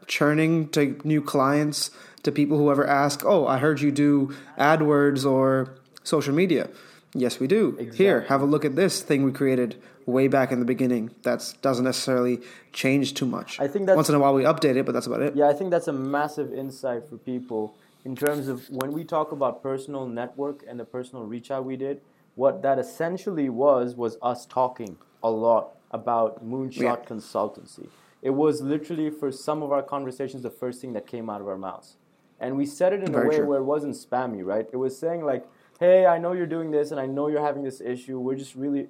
churning 0.08 0.70
to 0.70 1.00
new 1.04 1.22
clients, 1.22 1.92
to 2.25 2.32
people 2.32 2.58
who 2.58 2.70
ever 2.70 2.86
ask, 2.86 3.24
Oh, 3.25 3.48
I 3.48 3.58
heard 3.58 3.79
you 3.82 3.91
do 3.91 4.36
AdWords 4.60 5.25
or 5.29 5.75
social 6.03 6.34
media. 6.34 6.70
Yes, 7.13 7.39
we 7.39 7.48
do. 7.48 7.70
Exactly. 7.79 7.98
Here, 7.98 8.22
have 8.27 8.41
a 8.41 8.46
look 8.46 8.65
at 8.65 8.75
this 8.75 9.01
thing 9.01 9.24
we 9.24 9.32
created 9.32 9.82
way 10.05 10.27
back 10.27 10.51
in 10.51 10.60
the 10.60 10.65
beginning. 10.65 11.12
That 11.24 11.53
doesn't 11.62 11.86
necessarily 11.86 12.41
change 12.74 13.13
too 13.13 13.25
much. 13.25 13.60
I 13.60 13.67
think 13.67 13.86
that's- 13.86 13.96
once 13.96 14.10
in 14.10 14.15
a 14.15 14.20
while 14.20 14.34
we 14.34 14.44
update 14.44 14.75
it, 14.75 14.86
but 14.86 14.91
that's 14.91 15.08
about 15.08 15.22
it. 15.22 15.36
Yeah, 15.36 15.48
I 15.48 15.53
think 15.53 15.72
that's 15.72 15.88
a 15.88 15.94
massive 15.94 16.53
insight 16.53 17.05
for 17.10 17.17
people 17.17 17.74
in 18.03 18.15
terms 18.15 18.48
of 18.48 18.67
when 18.70 18.91
we 18.91 19.03
talk 19.03 19.32
about 19.32 19.63
personal 19.63 20.05
network 20.05 20.63
and 20.67 20.79
the 20.79 20.86
personal 20.86 21.24
reach 21.25 21.50
out 21.50 21.63
we 21.63 21.77
did. 21.77 22.01
What 22.36 22.62
that 22.63 22.77
essentially 22.79 23.50
was 23.50 23.96
was 23.96 24.17
us 24.22 24.46
talking 24.46 24.98
a 25.24 25.32
lot 25.32 25.70
about 25.91 26.46
moonshot 26.46 26.82
Yeah. 26.82 26.96
consultancy. 26.98 27.88
It 28.22 28.32
was 28.32 28.62
literally 28.62 29.10
for 29.10 29.32
some 29.32 29.63
of 29.63 29.72
our 29.72 29.82
conversations 29.82 30.44
the 30.44 30.50
first 30.50 30.82
thing 30.82 30.91
that 30.94 31.08
came 31.08 31.29
out 31.29 31.39
of 31.39 31.48
our 31.48 31.58
mouths, 31.58 31.96
and 32.39 32.58
we 32.58 32.65
said 32.65 32.94
it 32.94 33.04
in 33.04 33.12
Very 33.12 33.25
a 33.25 33.30
way 33.30 33.38
true. 33.38 33.46
where 33.48 33.60
it 33.60 33.63
wasn't 33.63 33.96
spammy, 33.96 34.44
right? 34.46 34.68
It 34.72 34.77
was 34.77 34.98
saying 34.98 35.24
like, 35.24 35.46
"Hey, 35.80 36.06
I 36.06 36.18
know 36.18 36.34
you're 36.34 36.46
doing 36.48 36.72
this, 36.72 36.92
and 36.92 37.00
I 37.00 37.06
know 37.06 37.27
you're 37.27 37.42
having 37.42 37.63
this 37.63 37.82
issue. 37.82 38.20
We're 38.20 38.36
just 38.36 38.56
really, 38.56 38.89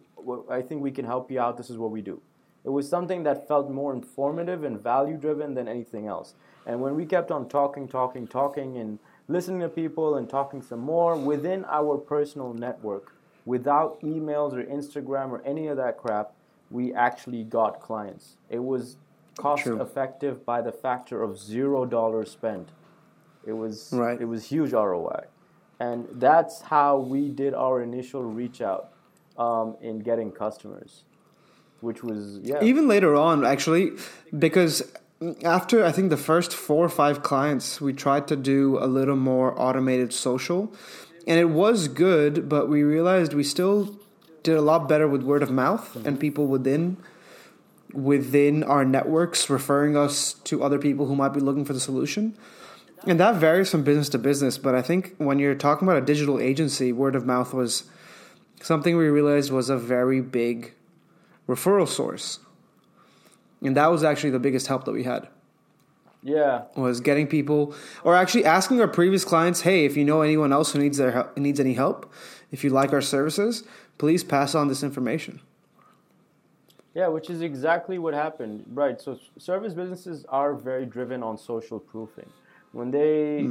I 0.49 0.61
think 0.61 0.81
we 0.81 0.91
can 0.91 1.05
help 1.05 1.29
you 1.31 1.39
out. 1.39 1.57
This 1.57 1.69
is 1.69 1.77
what 1.77 1.91
we 1.91 2.01
do." 2.01 2.21
It 2.63 2.69
was 2.69 2.89
something 2.89 3.23
that 3.23 3.47
felt 3.47 3.69
more 3.69 3.93
informative 3.93 4.63
and 4.63 4.79
value 4.81 5.17
driven 5.17 5.53
than 5.53 5.67
anything 5.67 6.07
else. 6.07 6.33
And 6.65 6.81
when 6.81 6.95
we 6.95 7.05
kept 7.05 7.29
on 7.29 7.47
talking, 7.47 7.87
talking, 7.87 8.25
talking, 8.27 8.77
and 8.77 8.97
listening 9.27 9.59
to 9.61 9.69
people 9.69 10.15
and 10.15 10.27
talking 10.27 10.63
some 10.63 10.79
more 10.79 11.15
within 11.15 11.63
our 11.65 11.97
personal 11.97 12.53
network, 12.53 13.13
without 13.45 14.01
emails 14.01 14.53
or 14.53 14.63
Instagram 14.63 15.29
or 15.29 15.43
any 15.45 15.67
of 15.67 15.77
that 15.77 15.97
crap, 15.99 16.31
we 16.71 16.91
actually 16.91 17.43
got 17.43 17.79
clients. 17.79 18.37
It 18.49 18.63
was 18.63 18.97
cost 19.37 19.61
True. 19.63 19.79
effective 19.79 20.43
by 20.43 20.61
the 20.61 20.71
factor 20.71 21.21
of 21.21 21.37
zero 21.37 21.85
dollars 21.85 22.31
spent. 22.31 22.69
It 23.45 23.53
was 23.53 23.89
Right. 23.93 24.19
it 24.19 24.25
was 24.25 24.45
huge 24.45 24.73
ROI, 24.73 25.25
and 25.79 26.07
that's 26.13 26.61
how 26.61 26.97
we 26.97 27.29
did 27.29 27.53
our 27.53 27.81
initial 27.81 28.23
reach 28.23 28.61
out 28.61 28.89
um, 29.37 29.75
in 29.81 29.99
getting 29.99 30.31
customers, 30.31 31.03
which 31.81 32.03
was 32.03 32.39
yeah. 32.43 32.63
Even 32.63 32.87
later 32.87 33.15
on, 33.15 33.45
actually, 33.45 33.91
because 34.37 34.83
after 35.43 35.83
I 35.85 35.91
think 35.91 36.09
the 36.09 36.17
first 36.17 36.53
four 36.53 36.85
or 36.85 36.89
five 36.89 37.23
clients, 37.23 37.79
we 37.79 37.93
tried 37.93 38.27
to 38.27 38.35
do 38.35 38.77
a 38.79 38.87
little 38.87 39.15
more 39.15 39.59
automated 39.59 40.13
social, 40.13 40.73
and 41.27 41.39
it 41.39 41.49
was 41.49 41.87
good, 41.87 42.49
but 42.49 42.67
we 42.69 42.83
realized 42.83 43.33
we 43.33 43.43
still 43.43 43.97
did 44.43 44.55
a 44.55 44.61
lot 44.61 44.87
better 44.87 45.07
with 45.07 45.23
word 45.23 45.41
of 45.41 45.51
mouth 45.51 45.95
and 46.05 46.19
people 46.19 46.45
within 46.47 46.97
within 47.93 48.61
our 48.63 48.83
networks 48.83 49.49
referring 49.49 49.95
us 49.95 50.33
to 50.43 50.61
other 50.63 50.77
people 50.77 51.05
who 51.07 51.15
might 51.15 51.33
be 51.33 51.39
looking 51.39 51.63
for 51.63 51.73
the 51.73 51.79
solution. 51.79 52.37
And 53.05 53.19
that 53.19 53.35
varies 53.35 53.69
from 53.69 53.83
business 53.83 54.09
to 54.09 54.17
business, 54.17 54.57
but 54.57 54.73
I 54.73 54.81
think 54.81 55.15
when 55.17 55.37
you're 55.37 55.55
talking 55.55 55.87
about 55.87 56.01
a 56.01 56.05
digital 56.05 56.39
agency, 56.39 56.91
word 56.91 57.15
of 57.15 57.25
mouth 57.25 57.53
was 57.53 57.83
something 58.61 58.97
we 58.97 59.07
realized 59.07 59.51
was 59.51 59.69
a 59.69 59.77
very 59.77 60.21
big 60.21 60.73
referral 61.47 61.87
source. 61.87 62.39
And 63.61 63.77
that 63.77 63.91
was 63.91 64.03
actually 64.03 64.31
the 64.31 64.39
biggest 64.39 64.67
help 64.67 64.85
that 64.85 64.91
we 64.91 65.03
had 65.03 65.27
yeah, 66.25 66.63
was 66.75 67.01
getting 67.01 67.27
people 67.27 67.75
or 68.03 68.15
actually 68.15 68.45
asking 68.45 68.81
our 68.81 68.87
previous 68.87 69.23
clients, 69.23 69.61
"Hey, 69.61 69.85
if 69.85 69.95
you 69.95 70.03
know 70.03 70.21
anyone 70.21 70.51
else 70.51 70.73
who 70.73 70.79
needs 70.79 70.97
their 70.97 71.11
help, 71.11 71.37
needs 71.37 71.59
any 71.59 71.75
help, 71.75 72.11
if 72.51 72.63
you 72.63 72.71
like 72.71 72.91
our 72.91 73.01
services, 73.01 73.63
please 73.99 74.23
pass 74.23 74.55
on 74.55 74.67
this 74.67 74.81
information." 74.81 75.39
Yeah, 76.95 77.09
which 77.09 77.29
is 77.29 77.41
exactly 77.41 77.99
what 77.99 78.15
happened. 78.15 78.63
Right. 78.73 78.99
So 78.99 79.19
service 79.37 79.75
businesses 79.75 80.25
are 80.29 80.55
very 80.55 80.87
driven 80.87 81.21
on 81.21 81.37
social 81.37 81.79
proofing. 81.79 82.29
When 82.75 82.91
they 82.91 83.47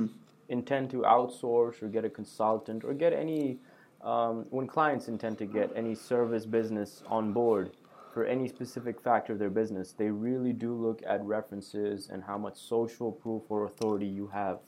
intend 0.50 0.90
to 0.90 0.98
outsource 0.98 1.82
or 1.82 1.88
get 1.88 2.04
a 2.04 2.10
consultant 2.10 2.84
or 2.84 2.92
get 2.92 3.14
any, 3.14 3.56
um, 4.02 4.44
when 4.50 4.66
clients 4.66 5.08
intend 5.08 5.38
to 5.38 5.46
get 5.46 5.70
any 5.74 5.94
service 5.94 6.44
business 6.44 7.02
on 7.06 7.32
board 7.32 7.70
for 8.12 8.26
any 8.26 8.46
specific 8.48 9.00
factor 9.00 9.32
of 9.32 9.38
their 9.38 9.48
business, 9.48 9.92
they 9.92 10.10
really 10.10 10.52
do 10.52 10.74
look 10.74 11.00
at 11.06 11.24
references 11.24 12.10
and 12.12 12.22
how 12.22 12.36
much 12.36 12.58
social 12.58 13.10
proof 13.10 13.44
or 13.48 13.64
authority 13.64 14.04
you 14.04 14.26
have. 14.26 14.58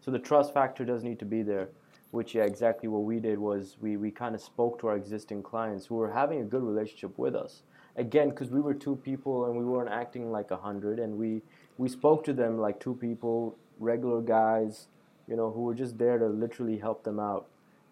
So 0.00 0.10
the 0.10 0.18
trust 0.18 0.52
factor 0.52 0.84
does 0.84 1.02
need 1.02 1.18
to 1.20 1.24
be 1.24 1.42
there. 1.42 1.70
Which 2.10 2.34
yeah, 2.34 2.42
exactly 2.42 2.90
what 2.90 3.04
we 3.04 3.18
did 3.18 3.38
was 3.38 3.78
we, 3.80 3.96
we 3.96 4.10
kind 4.10 4.34
of 4.34 4.42
spoke 4.42 4.78
to 4.80 4.88
our 4.88 4.96
existing 4.96 5.42
clients 5.42 5.86
who 5.86 5.94
were 5.94 6.12
having 6.12 6.42
a 6.42 6.44
good 6.44 6.62
relationship 6.62 7.16
with 7.18 7.34
us 7.34 7.62
again 7.96 8.28
because 8.28 8.50
we 8.50 8.60
were 8.60 8.74
two 8.74 8.96
people 8.96 9.46
and 9.46 9.56
we 9.56 9.64
weren't 9.64 9.90
acting 9.90 10.30
like 10.30 10.50
a 10.50 10.56
hundred 10.56 10.98
and 10.98 11.16
we 11.16 11.42
we 11.78 11.88
spoke 11.88 12.24
to 12.24 12.32
them 12.32 12.58
like 12.58 12.78
two 12.80 12.94
people 12.94 13.56
regular 13.82 14.20
guys 14.22 14.86
you 15.28 15.36
know 15.36 15.50
who 15.50 15.62
were 15.62 15.74
just 15.74 15.98
there 15.98 16.18
to 16.18 16.28
literally 16.28 16.78
help 16.78 17.04
them 17.04 17.18
out 17.18 17.46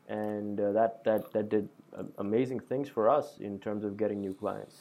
and 0.08 0.60
uh, 0.60 0.72
that 0.72 1.04
that 1.04 1.32
that 1.32 1.48
did 1.48 1.68
uh, 1.96 2.04
amazing 2.18 2.60
things 2.60 2.88
for 2.88 3.08
us 3.08 3.38
in 3.40 3.58
terms 3.58 3.84
of 3.84 3.96
getting 3.96 4.20
new 4.20 4.34
clients 4.34 4.76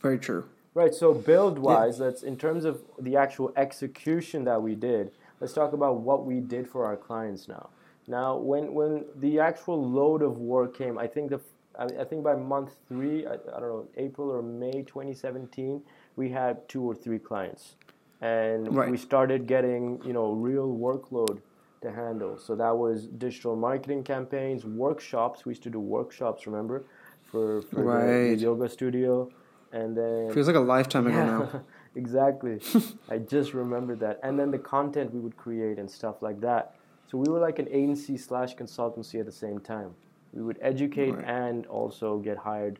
Very 0.00 0.18
true. 0.18 0.44
Right. 0.74 0.94
So 0.94 1.14
build 1.14 1.58
wise, 1.58 2.00
let's 2.00 2.22
in 2.22 2.36
terms 2.36 2.64
of 2.64 2.82
the 2.98 3.16
actual 3.16 3.52
execution 3.56 4.44
that 4.44 4.62
we 4.62 4.74
did. 4.74 5.10
Let's 5.40 5.54
talk 5.54 5.72
about 5.72 6.00
what 6.00 6.26
we 6.26 6.40
did 6.40 6.68
for 6.68 6.84
our 6.84 6.96
clients 6.96 7.48
now. 7.48 7.70
Now, 8.06 8.36
when 8.36 8.74
when 8.74 9.04
the 9.16 9.40
actual 9.40 9.82
load 9.82 10.22
of 10.22 10.38
work 10.38 10.76
came, 10.76 10.98
I 10.98 11.06
think 11.06 11.30
the 11.30 11.40
I, 11.78 11.84
I 12.02 12.04
think 12.04 12.22
by 12.22 12.36
month 12.36 12.76
three, 12.88 13.26
I, 13.26 13.34
I 13.34 13.60
don't 13.60 13.62
know, 13.62 13.88
April 13.96 14.30
or 14.30 14.42
May 14.42 14.82
2017, 14.82 15.82
we 16.16 16.28
had 16.30 16.68
two 16.68 16.82
or 16.82 16.94
three 16.94 17.18
clients, 17.18 17.76
and 18.20 18.74
Right. 18.74 18.90
we 18.90 18.96
started 18.96 19.46
getting 19.46 20.00
you 20.04 20.12
know 20.12 20.32
real 20.32 20.68
workload 20.68 21.40
to 21.82 21.90
handle. 21.90 22.38
So 22.38 22.54
that 22.56 22.76
was 22.76 23.06
digital 23.06 23.54
marketing 23.56 24.02
campaigns, 24.02 24.64
workshops. 24.64 25.44
We 25.44 25.50
used 25.50 25.62
to 25.64 25.70
do 25.70 25.78
workshops, 25.80 26.46
remember, 26.46 26.84
for, 27.30 27.62
for 27.62 27.84
the- 27.84 28.34
the, 28.34 28.36
yoga 28.36 28.68
studio, 28.68 29.28
and 29.72 29.96
then 29.96 30.30
Feels 30.32 30.46
like 30.46 30.56
a 30.56 30.60
lifetime 30.60 31.06
ago 31.06 31.24
now. 31.26 31.62
exactly. 31.94 32.60
I 33.10 33.18
just 33.18 33.52
remembered 33.52 34.00
that. 34.00 34.20
And 34.22 34.38
then 34.38 34.50
the 34.50 34.58
content 34.58 35.12
we 35.12 35.20
would 35.20 35.36
create 35.36 35.78
and 35.78 35.90
stuff 35.90 36.22
like 36.22 36.40
that. 36.40 36.76
So 37.08 37.18
we 37.18 37.28
were 37.30 37.38
like 37.38 37.58
an 37.58 37.68
agency 37.70 38.16
slash 38.16 38.56
consultancy 38.56 39.20
at 39.20 39.26
the 39.26 39.32
same 39.32 39.60
time. 39.60 39.90
We 40.32 40.42
would 40.42 40.58
educate 40.62 41.12
Right. 41.12 41.24
and 41.26 41.66
also 41.66 42.18
get 42.18 42.36
hired 42.38 42.78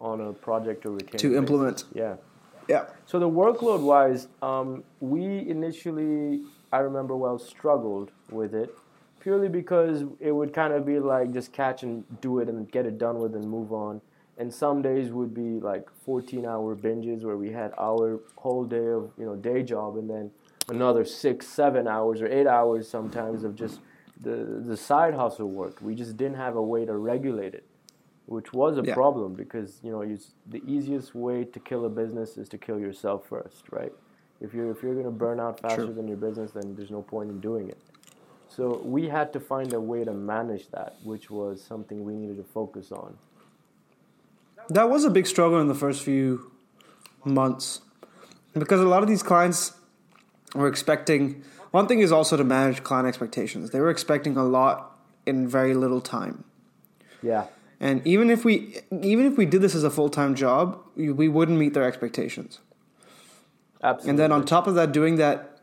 on 0.00 0.20
a 0.20 0.32
project 0.32 0.86
or 0.86 0.90
retainer 0.92 1.18
To 1.18 1.28
basis. 1.30 1.38
implement. 1.38 1.84
Yeah. 1.92 2.14
Yeah. 2.68 2.86
So 3.06 3.18
the 3.18 3.28
workload 3.28 3.80
wise, 3.80 4.28
um, 4.42 4.84
we 5.00 5.48
initially, 5.48 6.42
I 6.72 6.78
remember 6.78 7.16
well, 7.16 7.38
struggled 7.38 8.10
with 8.30 8.54
it 8.54 8.74
purely 9.26 9.48
because 9.48 10.04
it 10.20 10.30
would 10.30 10.52
kind 10.52 10.72
of 10.72 10.86
be 10.86 11.00
like 11.00 11.32
just 11.32 11.52
catch 11.52 11.82
and 11.82 12.04
do 12.20 12.38
it 12.38 12.48
and 12.48 12.70
get 12.70 12.86
it 12.86 12.96
done 12.96 13.18
with 13.18 13.34
and 13.34 13.48
move 13.50 13.72
on. 13.72 14.00
And 14.38 14.54
some 14.54 14.82
days 14.82 15.10
would 15.10 15.34
be 15.34 15.58
like 15.58 15.88
14 16.04 16.46
hour 16.46 16.76
binges 16.76 17.22
where 17.24 17.36
we 17.36 17.50
had 17.50 17.72
our 17.76 18.20
whole 18.36 18.64
day 18.64 18.86
of, 18.86 19.10
you 19.18 19.24
know, 19.24 19.34
day 19.34 19.64
job 19.64 19.96
and 19.96 20.08
then 20.08 20.30
another 20.68 21.04
six, 21.04 21.48
seven 21.48 21.88
hours 21.88 22.22
or 22.22 22.28
eight 22.28 22.46
hours 22.46 22.88
sometimes 22.88 23.42
of 23.42 23.56
just 23.56 23.80
the, 24.20 24.62
the 24.64 24.76
side 24.76 25.14
hustle 25.14 25.50
work. 25.50 25.80
We 25.80 25.96
just 25.96 26.16
didn't 26.16 26.36
have 26.36 26.54
a 26.54 26.62
way 26.62 26.84
to 26.84 26.96
regulate 26.96 27.54
it 27.54 27.65
which 28.26 28.52
was 28.52 28.76
a 28.76 28.82
Yeah. 28.82 28.94
problem 28.94 29.34
because 29.34 29.80
you 29.82 29.90
know 29.90 30.02
you, 30.02 30.18
the 30.46 30.62
easiest 30.66 31.14
way 31.14 31.44
to 31.44 31.60
kill 31.60 31.84
a 31.86 31.88
business 31.88 32.36
is 32.36 32.48
to 32.50 32.58
kill 32.58 32.78
yourself 32.78 33.26
first, 33.28 33.64
right? 33.70 33.92
If 34.40 34.52
you're 34.52 34.70
if 34.70 34.82
you're 34.82 34.94
going 34.94 35.06
to 35.06 35.10
burn 35.10 35.40
out 35.40 35.60
faster 35.60 35.86
True. 35.86 35.94
than 35.94 36.08
your 36.08 36.16
business, 36.18 36.52
then 36.52 36.74
there's 36.76 36.90
no 36.90 37.02
point 37.02 37.30
in 37.30 37.40
doing 37.40 37.68
it. 37.68 37.78
So 38.48 38.80
we 38.84 39.08
had 39.08 39.32
to 39.32 39.40
find 39.40 39.72
a 39.72 39.80
way 39.80 40.04
to 40.04 40.12
manage 40.12 40.68
that, 40.70 40.96
which 41.02 41.30
was 41.30 41.62
something 41.62 42.04
we 42.04 42.14
needed 42.14 42.36
to 42.36 42.44
focus 42.44 42.92
on. 42.92 43.16
That 44.68 44.88
was 44.88 45.04
a 45.04 45.10
big 45.10 45.26
struggle 45.26 45.60
in 45.60 45.68
the 45.68 45.74
first 45.74 46.02
few 46.02 46.50
months 47.24 47.80
because 48.54 48.80
a 48.80 48.84
lot 48.86 49.02
of 49.02 49.08
these 49.08 49.22
clients 49.22 49.72
were 50.54 50.68
expecting. 50.68 51.44
One 51.70 51.86
thing 51.86 52.00
is 52.00 52.12
also 52.12 52.36
to 52.36 52.44
manage 52.44 52.82
client 52.82 53.06
expectations. 53.06 53.70
They 53.70 53.80
were 53.80 53.90
expecting 53.90 54.36
a 54.36 54.44
lot 54.44 54.96
in 55.26 55.46
very 55.46 55.74
little 55.74 56.00
time. 56.00 56.44
Yeah, 57.22 57.46
And 57.80 58.06
even 58.06 58.30
if 58.30 58.44
we 58.44 58.78
even 59.02 59.26
if 59.26 59.36
we 59.36 59.46
did 59.46 59.60
this 59.60 59.74
as 59.74 59.84
a 59.84 59.90
full 59.90 60.08
time 60.08 60.34
job, 60.34 60.80
we 60.96 61.10
we 61.10 61.28
wouldn't 61.28 61.58
meet 61.58 61.74
their 61.74 61.84
expectations. 61.84 62.60
absolutely. 63.82 64.10
And 64.10 64.18
then 64.18 64.32
on 64.32 64.44
top 64.44 64.66
of 64.66 64.74
that, 64.76 64.92
doing 64.92 65.16
that 65.16 65.60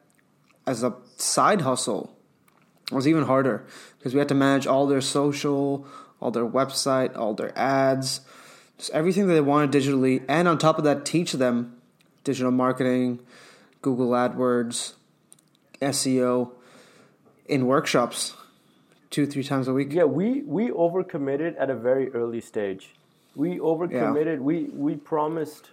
as 0.68 0.84
a 0.84 0.94
side 1.18 1.62
hustle 1.62 2.16
was 2.92 3.08
even 3.08 3.24
harder 3.24 3.66
because 3.98 4.14
we 4.14 4.20
had 4.20 4.28
to 4.30 4.36
manage 4.36 4.68
all 4.68 4.86
their 4.86 5.02
social, 5.02 5.88
all 6.20 6.32
their 6.32 6.46
website, 6.46 7.18
all 7.18 7.34
their 7.34 7.58
ads, 7.58 8.22
just 8.78 8.92
everything 8.92 9.28
that 9.28 9.34
they 9.34 9.42
wanted 9.42 9.72
digitally. 9.72 10.24
And 10.28 10.48
on 10.48 10.58
top 10.58 10.78
of 10.78 10.84
that, 10.84 11.06
teach 11.06 11.34
them 11.34 11.82
digital 12.24 12.52
marketing, 12.52 13.20
Google 13.82 14.10
AdWords, 14.10 14.94
SEO 15.82 16.52
in 17.48 17.66
workshops 17.66 18.34
two, 19.14 19.28
three 19.28 19.44
times 19.44 19.68
a 19.68 19.74
week. 19.74 19.94
Yeah, 19.94 20.06
we 20.06 20.42
we 20.42 20.70
overcommitted 20.70 21.56
at 21.60 21.70
a 21.70 21.76
very 21.76 22.10
early 22.14 22.42
stage. 22.42 22.96
We 23.36 23.60
overcommitted. 23.60 24.40
We 24.40 24.64
we 24.74 24.96
promised 24.96 25.70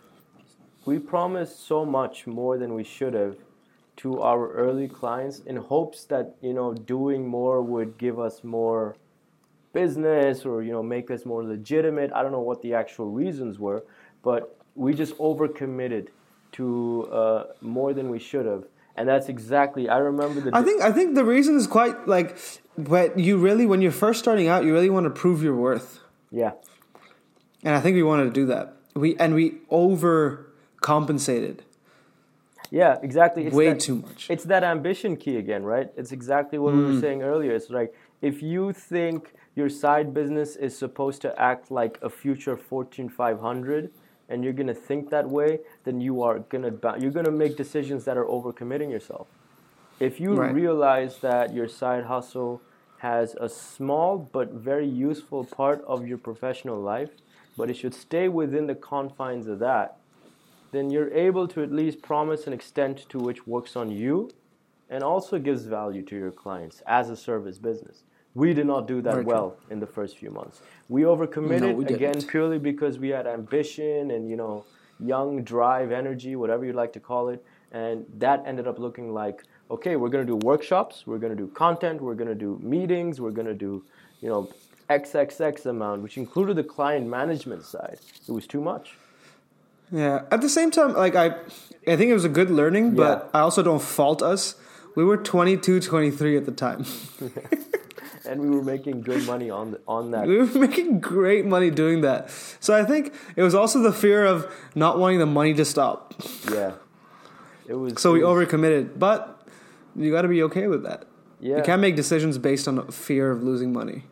we 0.84 0.98
promised 0.98 1.66
so 1.66 1.86
much 1.86 2.26
more 2.26 2.58
than 2.58 2.74
we 2.74 2.84
should 2.84 3.14
have 3.14 3.36
to 3.96 4.20
our 4.20 4.52
early 4.52 4.88
clients 4.88 5.40
in 5.40 5.56
hopes 5.56 6.04
that 6.04 6.36
you 6.42 6.52
know 6.52 6.74
doing 6.74 7.26
more 7.26 7.62
would 7.62 7.96
give 7.96 8.20
us 8.20 8.44
more 8.44 8.96
business 9.72 10.44
or 10.44 10.62
you 10.62 10.72
know 10.72 10.82
make 10.82 11.10
us 11.10 11.24
more 11.24 11.42
legitimate. 11.42 12.12
I 12.12 12.22
don't 12.22 12.32
know 12.32 12.46
what 12.52 12.60
the 12.60 12.74
actual 12.74 13.10
reasons 13.10 13.58
were, 13.58 13.82
but 14.22 14.54
we 14.74 14.92
just 14.92 15.16
overcommitted 15.16 16.08
to 16.52 17.08
uh, 17.10 17.44
more 17.62 17.94
than 17.94 18.10
we 18.10 18.18
should 18.18 18.44
have, 18.44 18.64
and 19.00 19.08
that's 19.08 19.28
exactly. 19.28 19.88
I 19.88 19.98
remember 19.98 20.40
the. 20.40 20.50
I 20.54 20.62
think 20.62 20.82
I 20.82 20.92
think 20.92 21.14
the 21.14 21.24
reason 21.24 21.56
is 21.56 21.66
quite 21.66 22.06
like, 22.06 22.36
but 22.78 23.18
you 23.18 23.38
really 23.38 23.66
when 23.66 23.82
you're 23.82 23.92
first 23.92 24.20
starting 24.20 24.46
out, 24.48 24.64
you 24.64 24.72
really 24.72 24.90
want 24.90 25.04
to 25.04 25.10
prove 25.10 25.42
your 25.42 25.56
worth, 25.56 26.00
yeah, 26.30 26.52
and 27.64 27.74
I 27.74 27.80
think 27.80 27.96
we 27.96 28.02
wanted 28.02 28.24
to 28.24 28.30
do 28.30 28.46
that. 28.46 28.76
We 28.94 29.16
and 29.16 29.34
we 29.34 29.58
overcompensated 29.70 31.60
yeah, 32.70 32.98
exactly. 33.02 33.46
It's 33.46 33.54
way 33.54 33.70
that, 33.70 33.80
too 33.80 33.96
much. 33.96 34.28
It's 34.30 34.44
that 34.44 34.62
ambition 34.62 35.16
key 35.16 35.36
again, 35.36 35.64
right? 35.64 35.90
It's 35.96 36.12
exactly 36.12 36.58
what 36.58 36.74
we 36.74 36.84
were 36.84 36.92
mm. 36.92 37.00
saying 37.00 37.22
earlier. 37.22 37.52
It's 37.52 37.70
like 37.70 37.94
if 38.22 38.42
you 38.42 38.72
think 38.72 39.34
your 39.56 39.68
side 39.68 40.14
business 40.14 40.56
is 40.56 40.76
supposed 40.78 41.20
to 41.22 41.40
act 41.40 41.70
like 41.70 41.98
a 42.00 42.08
future 42.08 42.56
Fortune 42.56 43.08
500 43.08 43.90
and 44.30 44.44
you're 44.44 44.54
going 44.54 44.68
to 44.68 44.74
think 44.74 45.10
that 45.10 45.28
way, 45.28 45.60
then 45.84 46.00
you 46.00 46.22
are 46.22 46.40
going 46.40 46.64
to 46.64 46.96
you're 47.00 47.12
going 47.12 47.26
to 47.26 47.32
make 47.32 47.56
decisions 47.56 48.04
that 48.06 48.16
are 48.18 48.26
overcommitting 48.26 48.90
yourself. 48.90 49.28
If 50.00 50.20
you 50.20 50.36
Right. 50.36 50.50
realize 50.50 51.20
that 51.20 51.54
your 51.54 51.68
side 51.68 52.04
hustle 52.06 52.64
has 52.98 53.34
a 53.40 53.48
small 53.48 54.18
but 54.18 54.52
very 54.52 54.88
useful 54.88 55.44
part 55.44 55.82
of 55.86 56.06
your 56.06 56.18
professional 56.18 56.80
life, 56.80 57.10
but 57.56 57.70
it 57.70 57.76
should 57.76 57.94
stay 57.94 58.28
within 58.28 58.66
the 58.68 58.76
confines 58.76 59.48
of 59.48 59.58
that, 59.60 59.98
then 60.72 60.90
you're 60.90 61.12
able 61.12 61.48
to 61.48 61.62
at 61.62 61.72
least 61.72 62.02
promise 62.02 62.46
an 62.46 62.52
extent 62.54 63.08
to 63.10 63.20
which 63.20 63.46
works 63.46 63.76
on 63.76 63.90
you 63.90 64.30
and 64.88 65.04
also 65.04 65.38
gives 65.38 65.64
value 65.66 66.02
to 66.04 66.16
your 66.16 66.32
clients 66.32 66.82
as 66.86 67.10
a 67.10 67.16
service 67.16 67.58
business. 67.58 68.04
We 68.34 68.54
did 68.54 68.66
not 68.66 68.86
do 68.86 69.02
that 69.02 69.12
Very 69.12 69.24
true. 69.24 69.32
well 69.32 69.56
in 69.70 69.80
the 69.80 69.86
first 69.86 70.16
few 70.16 70.30
months. 70.30 70.60
We 70.88 71.02
overcommitted 71.02 71.60
No, 71.60 71.72
we 71.72 71.84
again 71.86 72.22
purely 72.22 72.58
because 72.58 72.98
we 72.98 73.08
had 73.08 73.26
ambition 73.26 74.10
and 74.10 74.28
you 74.30 74.36
know 74.36 74.64
young 75.00 75.42
drive, 75.42 75.90
energy, 75.90 76.36
whatever 76.36 76.64
you 76.64 76.72
like 76.72 76.92
to 76.92 77.00
call 77.00 77.28
it, 77.28 77.44
and 77.72 78.06
that 78.18 78.42
ended 78.46 78.66
up 78.66 78.78
looking 78.78 79.12
like 79.12 79.42
okay, 79.70 79.94
we're 79.94 80.08
going 80.08 80.26
to 80.26 80.32
do 80.32 80.36
workshops, 80.44 81.06
we're 81.06 81.18
going 81.18 81.34
to 81.36 81.40
do 81.40 81.46
content, 81.48 82.00
we're 82.00 82.16
going 82.16 82.28
to 82.28 82.34
do 82.34 82.58
meetings, 82.60 83.20
we're 83.20 83.30
going 83.30 83.46
to 83.46 83.54
do 83.54 83.84
you 84.20 84.28
know 84.28 84.48
XXX 84.88 85.66
amount, 85.66 86.02
which 86.02 86.16
included 86.16 86.56
the 86.56 86.64
client 86.64 87.06
management 87.06 87.64
side. 87.64 87.98
It 88.28 88.32
was 88.32 88.46
too 88.46 88.60
much. 88.60 88.96
Yeah. 89.92 90.22
At 90.30 90.40
the 90.40 90.48
same 90.48 90.70
time, 90.70 90.94
like 90.94 91.14
I, 91.14 91.26
I 91.86 91.96
think 91.96 92.10
it 92.10 92.14
was 92.14 92.24
a 92.24 92.28
good 92.28 92.50
learning, 92.50 92.94
but 92.94 93.30
I 93.34 93.40
also 93.40 93.62
don't 93.62 93.82
fault 93.82 94.22
us. 94.22 94.54
We 94.96 95.04
were 95.04 95.16
22, 95.16 95.80
23 95.80 96.36
at 96.36 96.46
the 96.46 96.52
time. 96.52 96.84
and 98.26 98.40
we 98.40 98.48
were 98.50 98.62
making 98.62 99.00
good 99.02 99.24
money 99.26 99.50
on 99.50 99.76
on 99.88 100.10
that. 100.12 100.26
We 100.26 100.38
were 100.38 100.46
making 100.68 101.00
great 101.00 101.44
money 101.46 101.70
doing 101.70 102.00
that. 102.02 102.30
So 102.60 102.74
I 102.74 102.84
think 102.84 103.12
it 103.36 103.42
was 103.42 103.54
also 103.54 103.80
the 103.80 103.92
fear 103.92 104.24
of 104.24 104.50
not 104.74 104.98
wanting 104.98 105.18
the 105.18 105.26
money 105.26 105.54
to 105.54 105.64
stop. 105.64 106.14
Yeah, 106.52 106.72
it 107.66 107.74
was. 107.74 108.00
So 108.00 108.12
we 108.12 108.22
was- 108.24 108.48
overcommitted, 108.48 108.98
but 108.98 109.40
you 109.96 110.10
got 110.10 110.22
to 110.22 110.28
be 110.28 110.42
okay 110.44 110.66
with 110.68 110.82
that. 110.84 111.06
Yeah, 111.40 111.56
You 111.56 111.62
can't 111.62 111.80
make 111.80 111.96
decisions 111.96 112.36
based 112.38 112.68
on 112.68 112.86
fear 112.88 113.30
of 113.30 113.42
losing 113.42 113.72
money. 113.72 114.04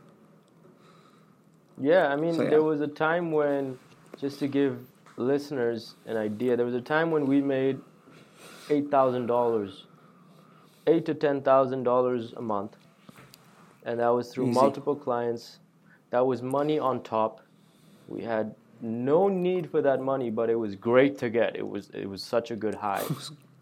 yeah. 1.80 2.08
I 2.08 2.16
mean, 2.16 2.34
So, 2.34 2.42
yeah. 2.44 2.50
there 2.50 2.62
was 2.62 2.80
a 2.80 2.86
time 2.88 3.32
when, 3.32 3.78
just 4.18 4.38
to 4.40 4.48
give 4.48 4.78
listeners 5.16 5.94
an 6.06 6.16
idea, 6.16 6.56
there 6.56 6.66
was 6.66 6.74
a 6.74 6.80
time 6.80 7.10
when 7.10 7.26
we 7.26 7.40
made 7.40 7.78
eight 8.70 8.90
thousand 8.90 9.26
dollars, 9.26 9.84
eight 10.86 11.04
to 11.06 11.14
ten 11.14 11.42
thousand 11.42 11.82
dollars 11.84 12.32
a 12.36 12.42
month, 12.42 12.76
and 13.88 14.00
that 14.00 14.08
was 14.08 14.28
through 14.28 14.50
Easy. 14.50 14.60
multiple 14.60 14.94
clients. 14.94 15.60
That 16.10 16.26
was 16.26 16.42
money 16.42 16.78
on 16.78 17.02
top. 17.02 17.40
We 18.06 18.22
had 18.22 18.54
no 18.82 19.28
need 19.28 19.70
for 19.70 19.80
that 19.80 20.00
money, 20.00 20.30
but 20.30 20.50
it 20.50 20.56
was 20.56 20.74
great 20.74 21.18
to 21.18 21.30
get. 21.30 21.56
It 21.56 21.66
was 21.66 21.90
it 21.94 22.08
was 22.08 22.22
such 22.22 22.50
a 22.50 22.56
good 22.56 22.76
high. 22.76 23.04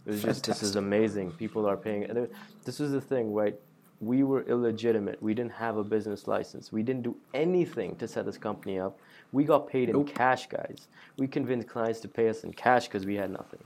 It 0.06 0.12
was 0.12 0.22
just 0.22 0.46
this 0.46 0.62
is 0.62 0.76
amazing. 0.76 1.32
People 1.32 1.66
are 1.66 1.76
paying. 1.76 2.28
This 2.64 2.78
is 2.78 2.92
the 2.92 3.00
thing, 3.00 3.34
right? 3.34 3.56
We 4.00 4.22
were 4.22 4.42
illegitimate. 4.42 5.20
We 5.20 5.34
didn't 5.34 5.50
have 5.54 5.78
a 5.78 5.82
business 5.82 6.28
license. 6.28 6.70
We 6.70 6.84
didn't 6.84 7.02
do 7.02 7.16
anything 7.34 7.96
to 7.96 8.06
set 8.06 8.24
this 8.24 8.38
company 8.38 8.78
up. 8.78 8.96
We 9.32 9.42
got 9.42 9.66
paid 9.66 9.88
in 9.88 10.04
cash, 10.04 10.46
guys. 10.46 10.86
We 11.16 11.26
convinced 11.26 11.66
clients 11.66 11.98
to 12.02 12.08
pay 12.08 12.28
us 12.28 12.44
in 12.44 12.52
cash 12.52 12.86
because 12.86 13.04
we 13.04 13.16
had 13.16 13.32
nothing. 13.32 13.58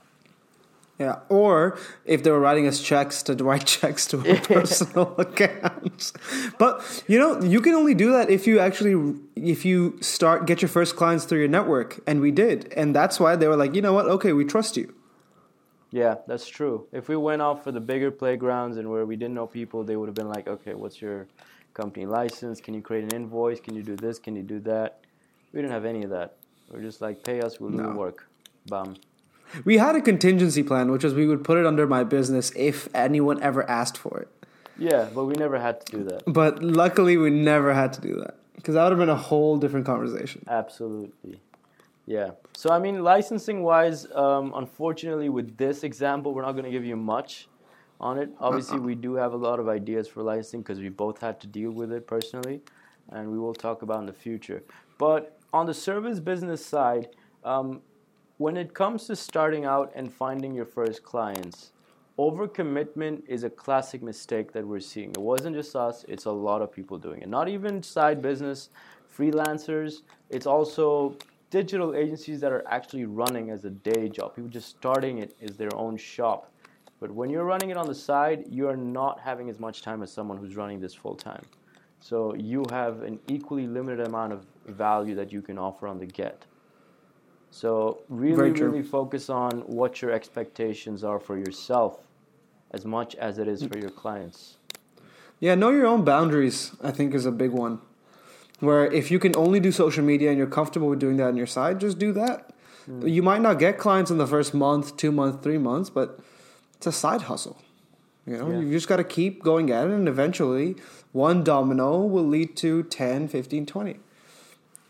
Yeah. 1.01 1.21
Or 1.31 1.79
if 2.05 2.23
they 2.23 2.31
were 2.31 2.39
writing 2.39 2.67
us 2.67 2.79
checks 2.79 3.23
to 3.23 3.35
write 3.45 3.67
checks 3.67 4.07
to 4.09 4.19
our 4.19 4.37
personal 4.37 5.15
accounts. 5.19 6.13
But 6.59 7.03
you 7.09 7.19
know, 7.19 7.41
you 7.41 7.63
can 7.63 7.73
only 7.75 7.95
do 7.95 8.13
that 8.13 8.29
if 8.29 8.47
you 8.47 8.61
actually 8.61 9.15
if 9.35 9.65
you 9.65 9.97
start 10.03 10.47
get 10.47 10.61
your 10.61 10.69
first 10.69 10.97
clients 10.97 11.25
through 11.25 11.39
your 11.39 11.49
network, 11.49 12.01
and 12.07 12.21
we 12.21 12.31
did, 12.31 12.71
and 12.77 12.95
that's 12.95 13.19
why 13.19 13.35
they 13.35 13.49
were 13.49 13.57
like, 13.57 13.75
you 13.75 13.81
know 13.81 13.95
what? 13.95 14.07
Okay, 14.07 14.35
we 14.35 14.45
trust 14.45 14.77
you. 14.77 14.95
Yeah, 15.91 16.17
that's 16.29 16.47
true. 16.47 16.87
If 16.93 17.09
we 17.09 17.17
went 17.17 17.41
out 17.43 17.65
for 17.65 17.73
the 17.73 17.81
bigger 17.81 18.11
playgrounds 18.11 18.77
and 18.77 18.91
where 18.91 19.07
we 19.07 19.17
didn't 19.17 19.35
know 19.35 19.47
people, 19.47 19.83
they 19.83 19.97
would 19.97 20.07
have 20.07 20.15
been 20.15 20.29
like, 20.29 20.47
okay, 20.47 20.75
what's 20.75 21.01
your 21.01 21.27
company 21.73 22.07
license? 22.07 22.61
Can 22.61 22.75
you 22.75 22.83
create 22.83 23.05
an 23.05 23.15
invoice? 23.15 23.59
Can 23.59 23.75
you 23.75 23.83
do 23.83 23.97
this? 23.97 24.19
Can 24.19 24.37
you 24.37 24.43
do 24.43 24.61
that? 24.61 25.01
We 25.53 25.61
didn't 25.61 25.73
have 25.73 25.87
any 25.87 26.05
of 26.05 26.11
that. 26.11 26.37
We're 26.71 26.83
just 26.83 27.01
like, 27.01 27.25
pay 27.25 27.41
us, 27.41 27.59
we'll 27.59 27.71
do 27.71 27.79
the 27.79 27.91
work. 27.91 28.29
Bam. 28.67 28.95
We 29.65 29.79
had 29.79 29.97
a 29.97 30.01
contingency 30.01 30.63
plan, 30.63 30.91
which 30.91 31.05
was 31.05 31.15
we 31.15 31.27
would 31.27 31.45
put 31.45 31.59
it 31.59 31.67
under 31.67 31.87
my 31.87 32.05
business 32.05 32.53
if 32.57 32.89
anyone 32.95 33.43
ever 33.43 33.69
asked 33.69 33.99
for 33.99 34.21
it. 34.21 34.29
Yeah, 34.79 35.09
but 35.15 35.25
we 35.25 35.35
never 35.35 35.59
had 35.59 35.85
to 35.87 35.99
do 35.99 36.05
that. 36.05 36.23
But 36.27 36.63
luckily, 36.63 37.17
we 37.17 37.31
never 37.31 37.75
had 37.75 37.93
to 37.95 38.01
do 38.01 38.15
that 38.17 38.37
because 38.57 38.75
that 38.75 38.85
would 38.85 38.93
have 38.93 38.99
been 38.99 39.09
a 39.09 39.17
whole 39.17 39.59
different 39.59 39.87
conversation. 39.87 40.45
Absolutely. 40.49 41.41
Yeah. 42.07 42.31
So, 42.57 42.71
I 42.71 42.79
mean, 42.79 43.05
licensing 43.05 43.63
wise, 43.63 44.11
um, 44.15 44.53
unfortunately, 44.57 45.29
with 45.29 45.57
this 45.57 45.85
example, 45.85 46.35
we're 46.35 46.43
not 46.43 46.53
going 46.53 46.65
to 46.65 46.71
give 46.71 46.85
you 46.85 46.97
much 46.97 47.49
on 48.01 48.19
it. 48.19 48.31
Obviously, 48.41 48.79
we 48.81 48.95
do 48.95 49.15
have 49.15 49.33
a 49.33 49.37
lot 49.37 49.61
of 49.61 49.69
ideas 49.69 50.09
for 50.09 50.23
licensing 50.23 50.63
because 50.63 50.81
we 50.81 50.89
both 50.89 51.21
had 51.21 51.41
to 51.41 51.47
deal 51.47 51.71
with 51.71 51.93
it 51.93 52.07
personally, 52.07 52.63
and 53.11 53.31
we 53.31 53.39
will 53.39 53.55
talk 53.55 53.83
about 53.83 54.01
in 54.01 54.07
the 54.07 54.13
future. 54.13 54.63
But 54.99 55.39
on 55.53 55.67
the 55.67 55.75
service 55.75 56.21
business 56.21 56.65
side, 56.65 57.09
um, 57.45 57.83
when 58.41 58.57
it 58.57 58.73
comes 58.73 59.07
to 59.07 59.15
starting 59.15 59.67
out 59.67 59.93
and 59.95 60.11
finding 60.11 60.55
your 60.55 60.65
first 60.65 61.03
clients, 61.03 61.73
overcommitment 62.19 63.23
is 63.29 63.45
a 63.45 63.51
classic 63.51 64.03
mistake 64.03 64.51
that 64.51 64.67
we're 64.67 64.81
seeing. 64.81 65.11
It 65.11 65.21
wasn't 65.21 65.55
just 65.55 65.77
us, 65.77 66.07
it's 66.09 66.25
a 66.25 66.31
lot 66.31 66.63
of 66.63 66.73
people 66.73 66.97
doing 66.97 67.21
it. 67.21 67.29
Not 67.29 67.51
even 67.51 67.83
side 67.83 68.23
business, 68.23 68.71
freelancers, 69.15 70.05
it's 70.31 70.47
also 70.47 71.17
digital 71.51 71.95
agencies 71.95 72.41
that 72.41 72.51
are 72.51 72.67
actually 72.67 73.05
running 73.05 73.51
as 73.51 73.67
a 73.67 73.71
day 73.71 74.09
job. 74.09 74.35
People 74.35 74.49
just 74.49 74.71
starting 74.71 75.19
it 75.19 75.37
as 75.43 75.59
their 75.59 75.75
own 75.77 75.99
shop. 75.99 76.51
But 76.99 77.11
when 77.11 77.29
you're 77.29 77.45
running 77.45 77.69
it 77.69 77.77
on 77.77 77.87
the 77.87 77.95
side, 77.95 78.47
you 78.49 78.67
are 78.71 78.77
not 78.77 79.21
having 79.21 79.51
as 79.51 79.61
much 79.61 79.83
time 79.83 80.03
as 80.03 80.11
someone 80.11 80.39
who's 80.39 80.57
running 80.57 80.81
this 80.81 80.95
full 80.95 81.15
time. 81.15 81.45
So 82.01 82.35
you 82.37 82.65
have 82.71 83.03
an 83.03 83.21
equally 83.29 83.67
limited 83.67 84.07
amount 84.07 84.33
of 84.33 84.47
value 84.67 85.15
that 85.17 85.31
you 85.31 85.43
can 85.43 85.59
offer 85.59 85.87
on 85.87 85.99
the 85.99 86.07
get. 86.07 86.47
So 87.51 88.01
really, 88.09 88.51
really 88.53 88.83
focus 88.83 89.29
on 89.29 89.61
what 89.63 90.01
your 90.01 90.13
expectations 90.13 91.03
are 91.03 91.19
for 91.19 91.37
yourself 91.37 91.99
as 92.71 92.85
much 92.85 93.15
as 93.17 93.39
it 93.39 93.49
is 93.49 93.65
for 93.65 93.77
your 93.77 93.91
clients. 93.91 94.57
Yeah, 95.41 95.55
know 95.55 95.71
your 95.71 95.87
own 95.87 96.05
boundaries, 96.05 96.73
I 96.83 96.91
think, 96.93 97.15
is 97.15 97.27
a 97.27 97.33
big 97.33 97.51
one. 97.51 97.81
Where 98.61 98.87
if 98.93 99.11
you 99.11 99.19
can 99.19 99.35
only 99.37 99.59
do 99.59 99.73
social 99.73 100.05
media 100.05 100.29
and 100.29 100.39
you're 100.39 100.47
comfortable 100.47 100.89
with 100.89 101.01
doing 101.01 101.17
that 101.17 101.29
on 101.29 101.37
your 101.37 101.47
side, 101.47 101.81
just 101.81 101.99
do 101.99 102.13
that. 102.13 102.53
Hmm. 102.87 103.07
You 103.07 103.23
might 103.23 103.41
not 103.41 103.59
get 103.59 103.79
clients 103.79 104.11
in 104.11 104.19
the 104.19 104.27
first 104.27 104.53
month, 104.55 104.97
two 104.97 105.11
months, 105.11 105.43
three 105.43 105.59
months, 105.59 105.91
but 105.91 106.21
it's 106.77 106.87
a 106.87 106.93
side 106.93 107.23
hustle. 107.23 107.59
You 108.27 108.37
know, 108.37 108.51
Yeah. 108.51 108.61
you 108.61 108.71
just 108.71 108.87
got 108.87 108.97
to 108.99 109.05
keep 109.05 109.43
going 109.43 109.71
at 109.71 109.87
it, 109.87 109.93
and 109.93 110.07
eventually 110.07 110.77
one 111.13 111.43
domino 111.43 112.01
will 112.01 112.27
lead 112.27 112.55
to 112.59 112.83
10, 112.85 113.27
15, 113.29 113.67
20. 113.67 113.99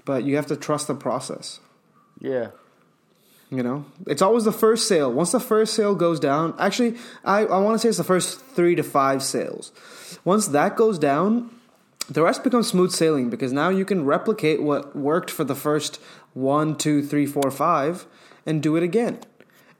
But 0.05 0.25
you 0.25 0.37
have 0.37 0.46
to 0.46 0.57
trust 0.57 0.88
the 0.88 0.94
process. 0.94 1.61
Yeah, 2.20 2.48
You 3.50 3.62
know, 3.62 3.85
it's 4.06 4.22
always 4.22 4.44
the 4.44 4.52
first 4.52 4.87
sale. 4.87 5.12
Once 5.12 5.33
the 5.33 5.40
first 5.40 5.74
sale 5.74 5.94
goes 5.94 6.20
down, 6.20 6.54
actually, 6.59 6.96
I, 7.24 7.46
I 7.46 7.59
want 7.59 7.74
to 7.74 7.78
say 7.80 7.88
it's 7.88 7.98
the 7.98 8.04
first 8.04 8.40
three 8.40 8.74
to 8.76 8.83
five 8.83 9.22
sales. 9.22 9.72
Once 10.24 10.48
that 10.48 10.76
goes 10.76 10.98
down, 10.98 11.50
the 12.09 12.22
rest 12.22 12.44
becomes 12.44 12.68
smooth 12.68 12.92
sailing 12.92 13.30
because 13.30 13.52
now 13.52 13.68
you 13.70 13.85
can 13.85 14.04
replicate 14.04 14.62
what 14.62 14.94
worked 14.94 15.30
for 15.30 15.44
the 15.44 15.54
first 15.54 16.00
one, 16.35 16.76
two, 16.76 17.02
three, 17.02 17.26
four, 17.26 17.50
five 17.50 18.06
and 18.46 18.62
do 18.62 18.76
it 18.76 18.83
again. 18.83 19.18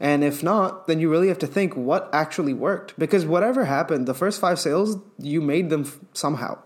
And 0.00 0.24
if 0.24 0.42
not, 0.42 0.87
then 0.87 0.98
you 0.98 1.11
really 1.11 1.29
have 1.29 1.38
to 1.40 1.46
think 1.46 1.76
what 1.76 2.09
actually 2.12 2.55
worked 2.55 2.98
because 2.98 3.26
whatever 3.26 3.66
happened, 3.66 4.07
the 4.07 4.14
first 4.14 4.40
five 4.40 4.59
sales, 4.59 4.96
you 5.18 5.40
made 5.40 5.70
them 5.70 5.85
somehow. 6.14 6.59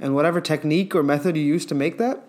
and 0.00 0.14
whatever 0.14 0.40
technique 0.40 0.94
or 0.94 1.02
method 1.02 1.36
you 1.36 1.42
used 1.42 1.68
to 1.68 1.74
make 1.74 1.98
that, 1.98 2.22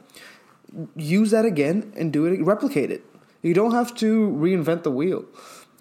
use 0.95 1.31
that 1.31 1.45
again 1.45 1.93
and 1.95 2.13
do 2.13 2.25
it, 2.25 2.41
replicate 2.41 2.91
it. 2.91 3.03
You 3.41 3.53
don't 3.53 3.71
have 3.71 3.95
to 3.95 4.29
reinvent 4.29 4.83
the 4.83 4.91
wheel. 4.91 5.25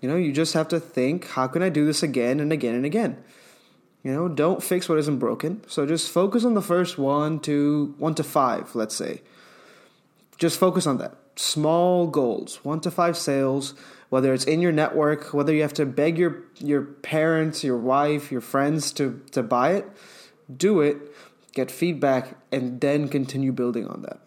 You 0.01 0.09
know, 0.09 0.17
you 0.17 0.33
just 0.33 0.55
have 0.55 0.69
to 0.69 0.81
think, 0.81 1.29
how 1.29 1.47
can 1.47 1.63
I 1.63 1.69
do 1.69 1.85
this 1.85 2.03
again 2.03 2.41
and 2.41 2.53
again 2.53 2.75
and 2.75 2.87
again? 2.87 3.23
You 4.03 4.13
know, 4.13 4.29
don't 4.29 4.63
fix 4.63 4.89
what 4.89 4.99
isn't 4.99 5.19
broken. 5.19 5.63
So 5.69 5.85
just 5.87 6.11
focus 6.11 6.45
on 6.45 6.55
the 6.55 6.63
first 6.63 6.97
one 6.97 7.39
to 7.41 7.95
one 7.99 8.15
to 8.15 8.25
five, 8.25 8.75
let's 8.75 8.95
say. 8.95 9.21
Just 10.39 10.59
focus 10.59 10.87
on 10.87 10.97
that. 10.99 11.17
Small 11.37 12.07
goals, 12.07 12.65
one 12.65 12.81
to 12.81 12.91
five 12.91 13.17
sales, 13.17 13.75
whether 14.09 14.33
it's 14.33 14.45
in 14.45 14.61
your 14.61 14.73
network, 14.73 15.35
whether 15.35 15.53
you 15.53 15.61
have 15.61 15.75
to 15.75 15.85
beg 15.85 16.17
your 16.17 16.45
your 16.59 16.83
parents, 16.83 17.63
your 17.63 17.77
wife, 17.77 18.33
your 18.33 18.41
friends 18.41 18.91
to, 18.93 19.23
to 19.33 19.43
buy 19.43 19.73
it, 19.73 19.87
do 20.55 20.81
it, 20.81 20.97
get 21.53 21.71
feedback, 21.71 22.37
and 22.51 22.81
then 22.81 23.07
continue 23.07 23.53
building 23.53 23.87
on 23.87 24.01
that. 24.03 24.21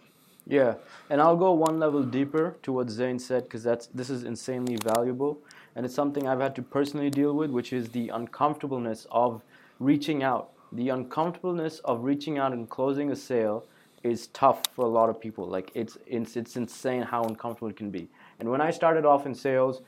Yeah, 0.46 0.76
and 1.10 1.22
I'll 1.22 1.38
go 1.38 1.54
one 1.54 1.80
level 1.80 2.04
deeper 2.04 2.58
to 2.64 2.74
what 2.74 2.90
Zane 2.90 3.18
said 3.18 3.44
because 3.44 3.64
that's 3.64 3.88
this 3.88 4.10
is 4.10 4.24
insanely 4.24 4.76
valuable, 4.76 5.38
and 5.76 5.86
it's 5.86 5.96
something 5.96 6.28
I've 6.28 6.42
had 6.42 6.56
to 6.56 6.62
personally 6.62 7.10
deal 7.10 7.34
with, 7.34 7.50
which 7.50 7.72
is 7.72 7.90
the 7.90 8.10
uncomfortableness 8.10 9.08
of 9.10 9.42
reaching 9.80 10.22
out. 10.22 10.50
The 10.74 10.90
uncomfortableness 10.90 11.80
of 11.80 12.04
reaching 12.04 12.40
out 12.40 12.52
and 12.52 12.70
closing 12.70 13.12
a 13.12 13.16
sale 13.16 13.64
is 14.04 14.28
tough 14.28 14.64
for 14.76 14.84
a 14.86 14.90
lot 14.90 15.10
of 15.10 15.20
people. 15.20 15.48
Like 15.48 15.72
it's 15.76 15.98
it's 16.06 16.36
it's 16.36 16.58
insane 16.58 17.04
how 17.04 17.24
uncomfortable 17.24 17.70
it 17.70 17.78
can 17.78 17.90
be. 17.90 18.10
And 18.40 18.50
when 18.50 18.60
I 18.60 18.72
started 18.72 19.06
off 19.06 19.26
in 19.26 19.34
sales, 19.34 19.82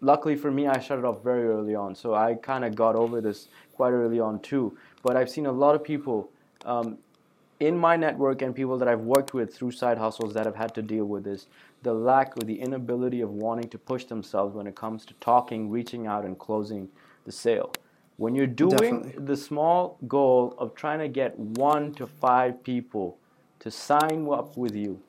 luckily 0.00 0.36
for 0.36 0.52
me, 0.52 0.68
I 0.68 0.78
started 0.78 1.04
off 1.04 1.24
very 1.24 1.48
early 1.48 1.74
on, 1.74 1.96
so 1.96 2.14
I 2.14 2.34
kind 2.34 2.64
of 2.64 2.76
got 2.76 2.94
over 2.94 3.20
this 3.20 3.48
quite 3.74 3.90
early 3.90 4.20
on 4.20 4.38
too. 4.38 4.78
But 5.02 5.16
I've 5.16 5.30
seen 5.30 5.46
a 5.46 5.52
lot 5.52 5.74
of 5.74 5.82
people 5.82 6.30
um, 6.64 6.98
in 7.60 7.76
my 7.76 7.96
network 7.96 8.42
and 8.42 8.54
people 8.54 8.76
that 8.78 8.88
I've 8.88 9.00
worked 9.00 9.32
with 9.34 9.54
through 9.54 9.70
side 9.70 9.98
hustles 9.98 10.34
that 10.34 10.44
have 10.44 10.56
had 10.56 10.74
to 10.74 10.82
deal 10.82 11.04
with 11.04 11.24
this 11.24 11.46
the 11.82 11.94
lack 11.94 12.36
or 12.36 12.40
the 12.44 12.60
inability 12.60 13.20
of 13.20 13.30
wanting 13.30 13.68
to 13.68 13.78
push 13.78 14.04
themselves 14.06 14.56
when 14.56 14.66
it 14.66 14.74
comes 14.74 15.04
to 15.04 15.14
talking, 15.14 15.70
reaching 15.70 16.06
out, 16.06 16.24
and 16.24 16.36
closing 16.38 16.88
the 17.24 17.30
sale. 17.30 17.72
When 18.16 18.34
you're 18.34 18.46
doing 18.46 19.02
Definitely. 19.02 19.24
the 19.24 19.36
small 19.36 19.98
goal 20.08 20.54
of 20.58 20.74
trying 20.74 20.98
to 21.00 21.08
get 21.08 21.38
one 21.38 21.92
to 21.94 22.06
five 22.06 22.64
people 22.64 23.18
to 23.60 23.70
sign 23.70 24.26
up 24.28 24.56
with 24.56 24.74
you 24.74 25.00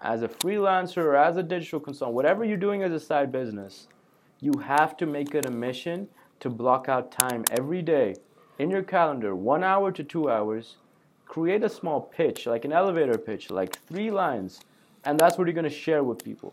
as 0.00 0.22
a 0.22 0.28
freelancer 0.28 0.98
or 0.98 1.16
as 1.16 1.36
a 1.36 1.42
digital 1.42 1.80
consultant, 1.80 2.14
whatever 2.14 2.44
you're 2.44 2.56
doing 2.56 2.82
as 2.82 2.92
a 2.92 3.00
side 3.00 3.30
business, 3.30 3.88
you 4.40 4.52
have 4.64 4.96
to 4.96 5.06
make 5.06 5.34
it 5.34 5.44
a 5.44 5.50
mission 5.50 6.08
to 6.40 6.48
block 6.48 6.88
out 6.88 7.10
time 7.12 7.44
every 7.50 7.82
day 7.82 8.14
in 8.58 8.70
your 8.70 8.82
calendar, 8.82 9.34
one 9.34 9.64
hour 9.64 9.90
to 9.92 10.04
two 10.04 10.30
hours, 10.30 10.76
create 11.32 11.62
a 11.62 11.68
small 11.70 11.98
pitch, 11.98 12.44
like 12.44 12.66
an 12.66 12.72
elevator 12.72 13.16
pitch, 13.16 13.48
like 13.48 13.78
three 13.88 14.10
lines, 14.10 14.60
and 15.04 15.18
that's 15.18 15.38
what 15.38 15.46
you're 15.46 15.54
going 15.54 15.64
to 15.64 15.70
share 15.86 16.04
with 16.04 16.22
people. 16.22 16.52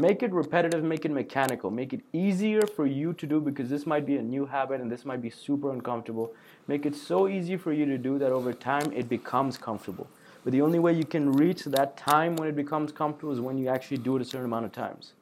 Make 0.00 0.22
it 0.22 0.32
repetitive, 0.32 0.82
make 0.82 1.04
it 1.04 1.10
mechanical, 1.10 1.70
make 1.70 1.92
it 1.92 2.00
easier 2.14 2.62
for 2.66 2.86
you 2.86 3.12
to 3.12 3.26
do 3.26 3.42
because 3.42 3.68
this 3.68 3.84
might 3.84 4.06
be 4.06 4.16
a 4.16 4.22
new 4.22 4.46
habit 4.46 4.80
and 4.80 4.90
this 4.90 5.04
might 5.04 5.20
be 5.20 5.28
super 5.28 5.70
uncomfortable. 5.70 6.32
Make 6.66 6.86
it 6.86 6.96
so 6.96 7.28
easy 7.28 7.58
for 7.58 7.74
you 7.74 7.84
to 7.84 7.98
do 7.98 8.18
that 8.18 8.32
over 8.32 8.54
time 8.54 8.90
it 8.94 9.06
becomes 9.10 9.58
comfortable. 9.58 10.08
But 10.44 10.54
the 10.54 10.62
only 10.62 10.78
way 10.78 10.94
you 10.94 11.04
can 11.04 11.32
reach 11.32 11.64
that 11.64 11.98
time 11.98 12.36
when 12.36 12.48
it 12.48 12.56
becomes 12.56 12.92
comfortable 12.92 13.34
is 13.34 13.40
when 13.40 13.58
you 13.58 13.68
actually 13.68 13.98
do 13.98 14.16
it 14.16 14.22
a 14.22 14.24
certain 14.24 14.46
amount 14.46 14.64
of 14.64 14.72
times. 14.72 15.12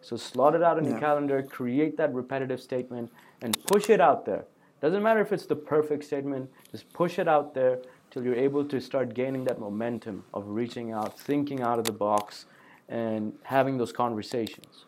So 0.00 0.16
slot 0.16 0.54
it 0.54 0.62
out 0.62 0.78
in 0.78 0.84
yeah. 0.84 0.92
your 0.92 1.00
calendar, 1.00 1.42
create 1.42 1.98
that 1.98 2.14
repetitive 2.14 2.62
statement, 2.62 3.12
and 3.42 3.62
push 3.66 3.90
it 3.90 4.00
out 4.00 4.24
there. 4.24 4.46
Doesn't 4.80 5.02
matter 5.02 5.20
if 5.20 5.32
it's 5.32 5.46
the 5.46 5.56
perfect 5.56 6.04
statement, 6.04 6.48
just 6.70 6.90
push 6.92 7.18
it 7.18 7.28
out 7.28 7.52
there 7.52 7.80
till 8.10 8.24
you're 8.24 8.34
able 8.34 8.64
to 8.64 8.80
start 8.80 9.14
gaining 9.14 9.44
that 9.44 9.58
momentum 9.58 10.24
of 10.32 10.48
reaching 10.48 10.92
out, 10.92 11.18
thinking 11.18 11.60
out 11.60 11.78
of 11.78 11.84
the 11.84 11.92
box, 11.92 12.46
and 12.88 13.34
having 13.44 13.78
those 13.78 13.92
conversations. 13.92 14.84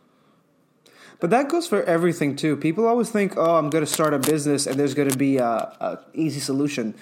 But 1.21 1.31
that 1.31 1.51
goes 1.51 1.67
for 1.67 1.83
everything 1.83 2.35
too. 2.35 2.57
People 2.57 2.87
always 2.87 3.11
think, 3.11 3.37
"Oh, 3.37 3.57
I'm 3.57 3.69
going 3.69 3.85
to 3.85 3.91
start 3.91 4.15
a 4.15 4.19
business, 4.19 4.67
and 4.67 4.81
there's 4.81 4.95
going 4.95 5.11
to 5.11 5.19
be 5.19 5.37
a, 5.37 5.47
a 5.47 5.99
easy 6.15 6.41
solution." 6.41 6.95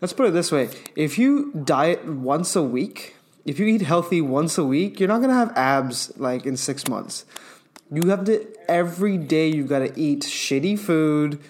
Let's 0.00 0.12
put 0.12 0.26
it 0.26 0.32
this 0.32 0.52
way: 0.52 0.68
if 0.94 1.18
you 1.18 1.52
diet 1.64 2.04
once 2.06 2.54
a 2.54 2.62
week, 2.62 3.16
if 3.46 3.58
you 3.58 3.66
eat 3.66 3.82
healthy 3.82 4.20
once 4.20 4.58
a 4.58 4.64
week, 4.64 5.00
you're 5.00 5.08
not 5.08 5.18
going 5.18 5.30
to 5.30 5.36
have 5.36 5.56
abs 5.56 6.12
like 6.18 6.44
in 6.44 6.56
six 6.56 6.86
months. 6.86 7.24
You 7.90 8.08
have 8.10 8.24
to 8.24 8.46
every 8.68 9.16
day. 9.16 9.48
You've 9.48 9.68
got 9.68 9.80
to 9.80 9.98
eat 9.98 10.20
shitty 10.20 10.78
food 10.78 11.40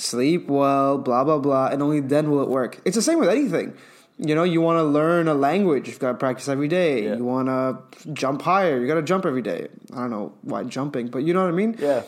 sleep 0.00 0.48
well, 0.48 0.98
blah, 0.98 1.24
blah, 1.24 1.38
blah, 1.38 1.68
and 1.68 1.82
only 1.82 2.00
then 2.00 2.30
will 2.30 2.42
it 2.42 2.48
work. 2.48 2.80
It's 2.84 2.96
the 2.96 3.02
same 3.02 3.18
with 3.18 3.28
anything. 3.28 3.74
You 4.18 4.34
know, 4.34 4.42
you 4.42 4.60
want 4.60 4.78
to 4.78 4.82
learn 4.82 5.28
a 5.28 5.34
language, 5.34 5.88
you've 5.88 5.98
got 5.98 6.12
to 6.12 6.18
practice 6.18 6.48
every 6.48 6.68
day. 6.68 7.04
Yeah. 7.04 7.16
You 7.16 7.24
want 7.24 7.48
to 7.48 8.12
jump 8.12 8.42
higher, 8.42 8.78
you 8.78 8.86
got 8.86 8.94
to 8.94 9.02
jump 9.02 9.24
every 9.24 9.42
day. 9.42 9.68
I 9.92 9.96
don't 9.96 10.10
know 10.10 10.32
why 10.42 10.64
jumping, 10.64 11.08
but 11.08 11.22
you 11.22 11.32
know 11.32 11.42
what 11.42 11.48
I 11.48 11.56
mean? 11.56 11.76
Yeah. 11.78 12.02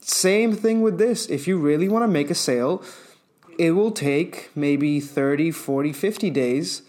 Same 0.00 0.54
thing 0.54 0.82
with 0.82 0.98
this. 0.98 1.26
If 1.26 1.48
you 1.48 1.58
really 1.58 1.88
want 1.88 2.02
to 2.04 2.08
make 2.08 2.30
a 2.30 2.34
sale, 2.34 2.82
it 3.58 3.72
will 3.72 3.90
take 3.90 4.50
maybe 4.54 5.00
30, 5.00 5.50
40, 5.50 5.92
50 5.92 6.30
days 6.30 6.82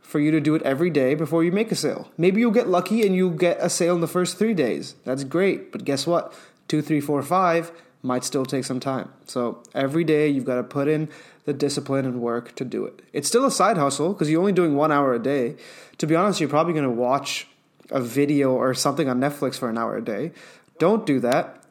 for 0.00 0.20
you 0.20 0.30
to 0.30 0.40
do 0.40 0.54
it 0.54 0.62
every 0.62 0.90
day 0.90 1.14
before 1.14 1.44
you 1.44 1.52
make 1.52 1.72
a 1.72 1.74
sale. 1.74 2.10
Maybe 2.18 2.40
you'll 2.40 2.50
get 2.50 2.68
lucky 2.68 3.06
and 3.06 3.14
you'll 3.14 3.30
get 3.30 3.58
a 3.60 3.70
sale 3.70 3.94
in 3.94 4.00
the 4.00 4.08
first 4.08 4.38
three 4.38 4.54
days. 4.54 4.94
That's 5.04 5.24
great. 5.24 5.72
But 5.72 5.84
guess 5.84 6.06
what? 6.06 6.34
Two, 6.68 6.82
three, 6.82 7.00
four, 7.00 7.22
five, 7.22 7.72
might 8.02 8.24
still 8.24 8.44
take 8.44 8.64
some 8.64 8.80
time. 8.80 9.10
So 9.26 9.62
every 9.74 10.04
day 10.04 10.28
you've 10.28 10.44
got 10.44 10.56
to 10.56 10.62
put 10.62 10.88
in 10.88 11.08
the 11.44 11.52
discipline 11.52 12.04
and 12.04 12.20
work 12.20 12.54
to 12.56 12.64
do 12.64 12.84
it. 12.84 13.02
It's 13.12 13.28
still 13.28 13.44
a 13.44 13.50
side 13.50 13.76
hustle 13.76 14.12
because 14.12 14.30
you're 14.30 14.40
only 14.40 14.52
doing 14.52 14.74
one 14.74 14.92
hour 14.92 15.14
a 15.14 15.18
day. 15.18 15.56
To 15.98 16.06
be 16.06 16.16
honest, 16.16 16.40
you're 16.40 16.48
probably 16.48 16.72
going 16.72 16.84
to 16.84 16.90
watch 16.90 17.46
a 17.90 18.00
video 18.00 18.52
or 18.52 18.74
something 18.74 19.08
on 19.08 19.20
Netflix 19.20 19.58
for 19.58 19.68
an 19.68 19.78
hour 19.78 19.96
a 19.96 20.04
day. 20.04 20.32
Don't 20.78 21.06
do 21.06 21.20
that. 21.20 21.62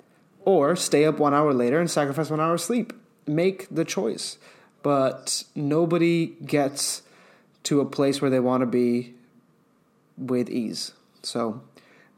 Or 0.43 0.75
stay 0.75 1.05
up 1.05 1.19
one 1.19 1.33
hour 1.33 1.53
later 1.53 1.79
and 1.79 1.89
sacrifice 1.89 2.29
one 2.29 2.39
hour 2.39 2.55
of 2.55 2.61
sleep. 2.61 2.93
Make 3.27 3.67
the 3.69 3.85
choice. 3.85 4.37
But 4.81 5.43
nobody 5.53 6.27
gets 6.45 7.03
to 7.63 7.79
a 7.79 7.85
place 7.85 8.21
where 8.21 8.31
they 8.31 8.39
want 8.39 8.61
to 8.61 8.65
be 8.65 9.13
with 10.17 10.49
ease. 10.49 10.93
So 11.21 11.61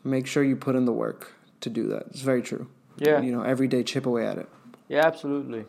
make 0.04 0.26
sure 0.26 0.44
you 0.44 0.56
put 0.56 0.76
in 0.76 0.86
the 0.86 0.94
work 0.94 1.34
to 1.62 1.70
do 1.70 1.88
that. 1.88 2.08
It's 2.12 2.22
very 2.22 2.42
true. 2.42 2.68
Yeah. 2.98 3.22
You 3.22 3.32
know, 3.32 3.42
every 3.42 3.68
day 3.68 3.84
chip 3.84 4.06
away 4.06 4.28
at 4.28 4.38
it. 4.38 4.50
Yeah, 4.90 5.06
absolutely. 5.06 5.66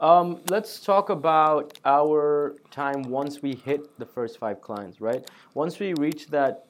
Um, 0.00 0.40
let's 0.48 0.80
talk 0.80 1.10
about 1.10 1.78
our 1.84 2.56
time 2.70 3.02
once 3.02 3.42
we 3.42 3.54
hit 3.54 3.98
the 3.98 4.06
first 4.06 4.38
five 4.38 4.60
clients, 4.62 5.00
right? 5.00 5.30
Once 5.54 5.78
we 5.78 5.92
reach 5.94 6.28
that 6.28 6.66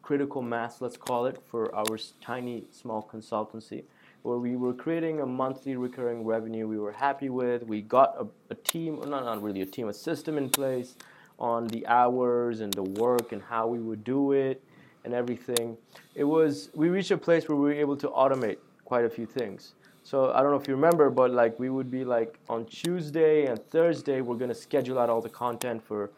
critical 0.00 0.40
mass, 0.40 0.80
let's 0.80 0.96
call 0.96 1.26
it, 1.26 1.38
for 1.46 1.74
our 1.74 1.98
tiny, 2.22 2.64
small 2.70 3.06
consultancy, 3.12 3.84
where 4.22 4.38
we 4.38 4.56
were 4.56 4.72
creating 4.72 5.20
a 5.20 5.26
monthly 5.26 5.76
recurring 5.76 6.24
revenue 6.24 6.66
we 6.66 6.78
were 6.78 6.92
happy 6.92 7.28
with. 7.28 7.62
We 7.64 7.82
got 7.82 8.16
a, 8.18 8.26
a 8.50 8.54
team, 8.54 8.98
not, 9.06 9.24
not 9.24 9.42
really 9.42 9.60
a 9.60 9.66
team, 9.66 9.88
a 9.88 9.92
system 9.92 10.38
in 10.38 10.48
place 10.48 10.96
on 11.38 11.66
the 11.66 11.86
hours 11.86 12.60
and 12.60 12.72
the 12.72 12.82
work 12.82 13.32
and 13.32 13.42
how 13.42 13.66
we 13.66 13.78
would 13.78 14.02
do 14.04 14.32
it 14.32 14.64
and 15.04 15.12
everything. 15.12 15.76
It 16.14 16.24
was, 16.24 16.70
we 16.74 16.88
reached 16.88 17.10
a 17.10 17.18
place 17.18 17.46
where 17.46 17.56
we 17.56 17.64
were 17.64 17.80
able 17.80 17.96
to 17.98 18.08
automate 18.08 18.56
quite 18.88 19.04
a 19.04 19.10
few 19.10 19.26
things. 19.26 19.74
So 20.02 20.32
I 20.32 20.40
don't 20.40 20.50
know 20.50 20.60
if 20.64 20.66
you 20.66 20.74
remember, 20.74 21.10
but 21.10 21.30
like 21.30 21.58
we 21.58 21.68
would 21.68 21.90
be 21.90 22.02
like 22.16 22.38
on 22.48 22.64
Tuesday 22.64 23.44
and 23.44 23.56
Thursday, 23.70 24.22
we're 24.22 24.40
gonna 24.42 24.62
schedule 24.66 24.98
out 24.98 25.10
all 25.10 25.20
the 25.20 25.34
content 25.44 25.82
for 25.82 26.10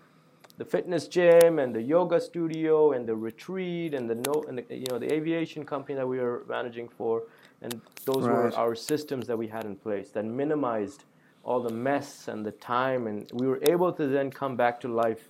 the 0.57 0.65
fitness 0.65 1.09
gym 1.09 1.59
and 1.59 1.75
the 1.75 1.83
yoga 1.83 2.21
studio 2.21 2.93
and 2.93 3.09
the 3.11 3.17
retreat 3.29 3.93
and 3.93 4.09
the 4.09 4.15
no 4.27 4.35
and 4.47 4.59
the, 4.59 4.65
you 4.83 4.87
know 4.91 4.99
the 5.05 5.13
aviation 5.13 5.65
company 5.65 5.95
that 5.97 6.07
we 6.07 6.19
were 6.21 6.45
managing 6.49 6.89
for, 6.89 7.25
and 7.63 7.81
those 8.05 8.23
right. 8.25 8.37
were 8.37 8.55
our 8.57 8.77
systems 8.77 9.27
that 9.27 9.37
we 9.37 9.49
had 9.49 9.65
in 9.65 9.75
place 9.75 10.11
that 10.11 10.25
minimized 10.25 11.03
all 11.43 11.61
the 11.61 11.77
mess 11.89 12.29
and 12.29 12.47
the 12.47 12.53
time, 12.53 13.09
and 13.09 13.29
we 13.35 13.49
were 13.49 13.61
able 13.75 13.93
to 14.01 14.07
then 14.07 14.31
come 14.31 14.55
back 14.55 14.79
to 14.79 14.89
life, 15.05 15.23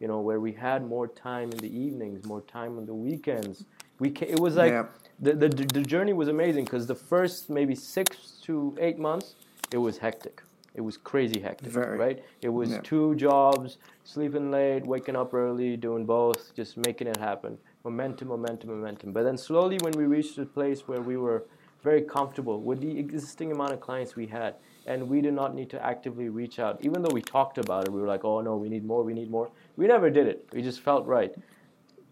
you 0.00 0.08
know, 0.08 0.20
where 0.28 0.40
we 0.40 0.52
had 0.52 0.80
more 0.96 1.06
time 1.06 1.48
in 1.54 1.58
the 1.58 1.72
evenings, 1.86 2.24
more 2.24 2.40
time 2.58 2.76
on 2.78 2.84
the 2.86 2.98
weekends. 3.08 3.56
We 4.00 4.10
ca- 4.10 4.32
it 4.36 4.40
was 4.40 4.56
like. 4.56 4.72
The, 5.20 5.32
the, 5.32 5.48
the 5.48 5.82
journey 5.82 6.12
was 6.12 6.28
amazing 6.28 6.64
because 6.64 6.86
the 6.86 6.94
first 6.94 7.50
maybe 7.50 7.74
six 7.74 8.40
to 8.42 8.76
eight 8.80 8.98
months, 8.98 9.34
it 9.72 9.78
was 9.78 9.98
hectic. 9.98 10.42
It 10.74 10.80
was 10.82 10.96
crazy 10.96 11.40
hectic, 11.40 11.70
Very. 11.70 11.98
right? 11.98 12.24
It 12.40 12.50
was 12.50 12.70
yeah. 12.70 12.80
two 12.84 13.16
jobs, 13.16 13.78
sleeping 14.04 14.50
late, 14.52 14.86
waking 14.86 15.16
up 15.16 15.34
early, 15.34 15.76
doing 15.76 16.06
both, 16.06 16.54
just 16.54 16.76
making 16.76 17.08
it 17.08 17.16
happen. 17.16 17.58
Momentum, 17.82 18.28
momentum, 18.28 18.70
momentum. 18.70 19.12
But 19.12 19.24
then 19.24 19.36
slowly, 19.36 19.78
when 19.80 19.92
we 19.94 20.04
reached 20.04 20.38
a 20.38 20.46
place 20.46 20.86
where 20.86 21.00
we 21.00 21.16
were 21.16 21.46
very 21.82 22.02
comfortable 22.02 22.60
with 22.60 22.80
the 22.80 22.98
existing 22.98 23.50
amount 23.50 23.72
of 23.72 23.80
clients 23.80 24.14
we 24.14 24.26
had, 24.26 24.54
and 24.86 25.08
we 25.08 25.20
did 25.20 25.34
not 25.34 25.54
need 25.54 25.68
to 25.70 25.84
actively 25.84 26.28
reach 26.28 26.58
out, 26.60 26.78
even 26.82 27.02
though 27.02 27.12
we 27.12 27.22
talked 27.22 27.58
about 27.58 27.84
it, 27.84 27.92
we 27.92 28.00
were 28.00 28.06
like, 28.06 28.24
oh 28.24 28.40
no, 28.40 28.56
we 28.56 28.68
need 28.68 28.84
more, 28.84 29.02
we 29.02 29.14
need 29.14 29.30
more. 29.30 29.50
We 29.76 29.86
never 29.86 30.10
did 30.10 30.28
it. 30.28 30.48
We 30.52 30.62
just 30.62 30.80
felt 30.80 31.06
right 31.06 31.34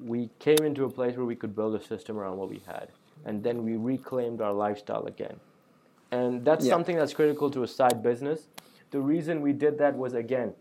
we 0.00 0.30
came 0.38 0.59
into 0.62 0.85
a 0.85 0.90
place 0.90 1.16
where 1.16 1.26
we 1.26 1.37
could 1.37 1.54
build 1.54 1.74
a 1.74 1.82
system 1.82 2.18
around 2.18 2.37
what 2.37 2.48
we 2.48 2.62
had. 2.66 2.88
And 3.24 3.42
then 3.42 3.64
we 3.64 3.76
reclaimed 3.76 4.40
our 4.40 4.52
lifestyle 4.52 5.06
again. 5.06 5.40
And 6.12 6.44
that's 6.44 6.64
yeah. 6.64 6.70
something 6.70 6.96
that's 6.96 7.12
critical 7.12 7.50
to 7.50 7.62
a 7.62 7.68
side 7.68 8.02
business. 8.02 8.48
The 8.90 9.00
reason 9.00 9.40
we 9.40 9.52
did 9.52 9.78
that 9.78 9.96
was 9.96 10.14
again, 10.14 10.54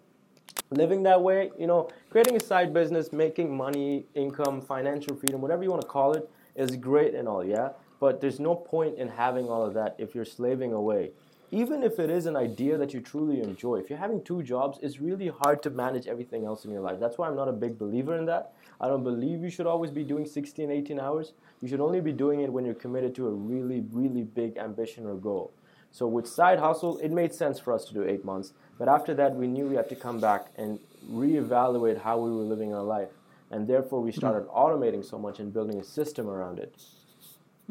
living 0.71 1.03
that 1.03 1.21
way, 1.21 1.51
you 1.59 1.67
know, 1.67 1.89
creating 2.09 2.35
a 2.35 2.39
side 2.39 2.73
business, 2.73 3.13
making 3.13 3.55
money, 3.55 4.05
income, 4.15 4.61
financial 4.61 5.15
freedom, 5.15 5.41
whatever 5.41 5.63
you 5.63 5.69
want 5.69 5.81
to 5.81 5.87
call 5.87 6.13
it, 6.13 6.29
is 6.55 6.75
great 6.75 7.13
and 7.13 7.27
all, 7.27 7.43
yeah. 7.43 7.69
But 7.99 8.21
there's 8.21 8.39
no 8.39 8.55
point 8.55 8.97
in 8.97 9.07
having 9.07 9.47
all 9.47 9.63
of 9.63 9.73
that 9.75 9.95
if 9.97 10.15
you're 10.15 10.25
slaving 10.25 10.73
away. 10.73 11.11
Even 11.51 11.83
if 11.83 11.99
it 11.99 12.09
is 12.09 12.25
an 12.25 12.35
idea 12.35 12.77
that 12.77 12.93
you 12.93 12.99
truly 12.99 13.41
enjoy, 13.41 13.75
if 13.75 13.89
you're 13.89 13.99
having 13.99 14.23
two 14.23 14.41
jobs, 14.43 14.79
it's 14.81 14.99
really 14.99 15.27
hard 15.27 15.61
to 15.63 15.69
manage 15.69 16.07
everything 16.07 16.45
else 16.45 16.65
in 16.65 16.71
your 16.71 16.81
life. 16.81 16.99
That's 16.99 17.17
why 17.17 17.27
I'm 17.27 17.35
not 17.35 17.47
a 17.47 17.53
big 17.53 17.77
believer 17.77 18.17
in 18.17 18.25
that. 18.25 18.53
I 18.81 18.87
don't 18.87 19.03
believe 19.03 19.41
you 19.41 19.49
should 19.49 19.67
always 19.67 19.91
be 19.91 20.03
doing 20.03 20.25
16, 20.25 20.69
18 20.71 20.99
hours. 20.99 21.33
You 21.61 21.67
should 21.67 21.79
only 21.79 22.01
be 22.01 22.11
doing 22.11 22.41
it 22.41 22.51
when 22.51 22.65
you're 22.65 22.73
committed 22.73 23.15
to 23.15 23.27
a 23.27 23.31
really, 23.31 23.83
really 23.91 24.23
big 24.23 24.57
ambition 24.57 25.05
or 25.05 25.15
goal. 25.15 25.53
So 25.91 26.07
with 26.07 26.27
side 26.27 26.59
hustle, 26.59 26.97
it 26.97 27.11
made 27.11 27.33
sense 27.33 27.57
for 27.57 27.71
us 27.71 27.85
to 27.85 27.93
do 27.93 28.03
eight 28.03 28.25
months. 28.25 28.53
But 28.77 28.89
after 28.89 29.13
that, 29.13 29.35
we 29.35 29.47
knew 29.47 29.67
we 29.67 29.75
had 29.75 29.87
to 29.89 29.95
come 29.95 30.19
back 30.19 30.47
and 30.57 30.79
reevaluate 31.09 32.01
how 32.01 32.17
we 32.17 32.31
were 32.31 32.43
living 32.43 32.73
our 32.73 32.83
life. 32.83 33.09
And 33.49 33.67
therefore, 33.67 34.01
we 34.01 34.11
started 34.11 34.47
hmm. 34.47 34.57
automating 34.57 35.05
so 35.05 35.17
much 35.17 35.39
and 35.39 35.53
building 35.53 35.79
a 35.79 35.83
system 35.83 36.27
around 36.27 36.59
it. 36.59 36.75